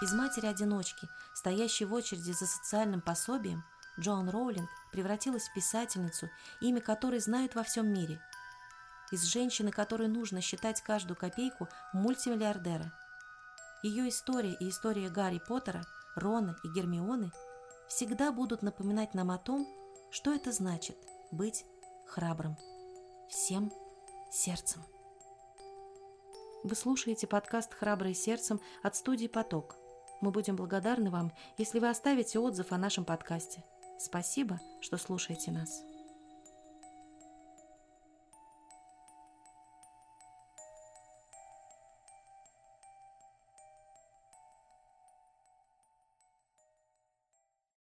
Из 0.01 0.13
матери-одиночки, 0.13 1.05
стоящей 1.35 1.83
в 1.83 1.93
очереди 1.93 2.31
за 2.31 2.45
социальным 2.45 3.01
пособием, 3.01 3.61
Джоан 3.99 4.29
Роулинг 4.29 4.69
превратилась 4.93 5.49
в 5.49 5.53
писательницу, 5.53 6.29
имя 6.61 6.79
которой 6.79 7.19
знают 7.19 7.55
во 7.55 7.63
всем 7.63 7.91
мире. 7.91 8.21
Из 9.11 9.21
женщины, 9.23 9.71
которой 9.71 10.07
нужно 10.07 10.39
считать 10.39 10.81
каждую 10.81 11.17
копейку, 11.17 11.67
мультимиллиардера. 11.91 12.93
Ее 13.83 14.09
история 14.09 14.53
и 14.59 14.69
история 14.69 15.09
Гарри 15.09 15.39
Поттера, 15.47 15.83
Рона 16.15 16.55
и 16.63 16.67
Гермионы 16.69 17.31
всегда 17.87 18.31
будут 18.31 18.63
напоминать 18.63 19.13
нам 19.13 19.29
о 19.29 19.37
том, 19.37 19.67
что 20.09 20.33
это 20.33 20.51
значит 20.51 20.97
быть 21.31 21.63
храбрым. 22.07 22.57
Всем 23.29 23.71
сердцем. 24.31 24.83
Вы 26.63 26.75
слушаете 26.75 27.27
подкаст 27.27 27.73
«Храбрые 27.73 28.15
сердцем» 28.15 28.59
от 28.81 28.95
студии 28.95 29.27
«Поток». 29.27 29.75
Мы 30.21 30.31
будем 30.31 30.55
благодарны 30.55 31.11
вам, 31.11 31.31
если 31.57 31.79
вы 31.79 31.89
оставите 31.89 32.39
отзыв 32.39 32.71
о 32.71 32.77
нашем 32.77 33.05
подкасте. 33.05 33.63
Спасибо, 33.99 34.59
что 34.81 34.97
слушаете 34.97 35.51
нас. 35.51 35.83